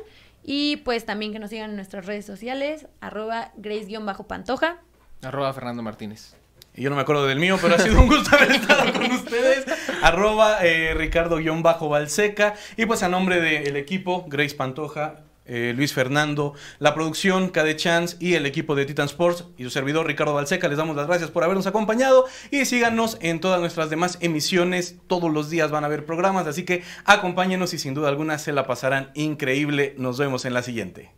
Y 0.44 0.77
pues 0.79 1.05
también 1.05 1.33
que 1.33 1.38
nos 1.38 1.51
sigan 1.51 1.71
en 1.71 1.77
nuestras 1.77 2.07
redes 2.07 2.25
sociales, 2.25 2.87
arroba 3.01 3.53
Grace-Pantoja. 3.57 4.79
Arroba 5.23 5.53
Fernando 5.53 5.83
Martínez. 5.83 6.37
Yo 6.79 6.91
no 6.91 6.97
me 6.97 7.03
acuerdo 7.03 7.27
del 7.27 7.38
mío, 7.38 7.59
pero 7.61 7.75
ha 7.75 7.79
sido 7.79 8.01
un 8.01 8.09
gusto 8.09 8.37
haber 8.37 8.53
estado 8.53 8.93
con 8.93 9.11
ustedes. 9.11 9.64
Arroba 10.03 10.64
eh, 10.64 10.95
Ricardo-Balseca. 10.95 12.55
Y 12.77 12.87
pues 12.87 13.03
a 13.03 13.09
nombre 13.09 13.41
del 13.41 13.77
equipo, 13.77 14.25
Grace 14.29 14.55
Pantoja, 14.55 15.25
eh, 15.45 15.73
Luis 15.75 15.95
Fernando, 15.95 16.55
la 16.79 16.95
producción, 16.95 17.49
KD 17.49 17.75
Chance 17.75 18.17
y 18.21 18.35
el 18.35 18.45
equipo 18.45 18.75
de 18.75 18.85
Titan 18.85 19.07
Sports 19.07 19.47
y 19.57 19.64
su 19.64 19.71
servidor 19.71 20.07
Ricardo 20.07 20.35
Balseca, 20.35 20.69
les 20.69 20.77
damos 20.77 20.95
las 20.95 21.07
gracias 21.07 21.31
por 21.31 21.43
habernos 21.43 21.67
acompañado 21.67 22.27
y 22.51 22.67
síganos 22.67 23.17
en 23.23 23.41
todas 23.41 23.59
nuestras 23.59 23.88
demás 23.88 24.19
emisiones. 24.21 24.97
Todos 25.07 25.33
los 25.33 25.49
días 25.49 25.71
van 25.71 25.85
a 25.85 25.87
haber 25.87 26.05
programas, 26.05 26.47
así 26.47 26.64
que 26.64 26.83
acompáñenos 27.07 27.73
y 27.73 27.79
sin 27.79 27.95
duda 27.95 28.09
alguna 28.09 28.38
se 28.38 28.53
la 28.53 28.67
pasarán 28.67 29.11
increíble. 29.14 29.95
Nos 29.97 30.19
vemos 30.19 30.45
en 30.45 30.53
la 30.53 30.62
siguiente. 30.62 31.18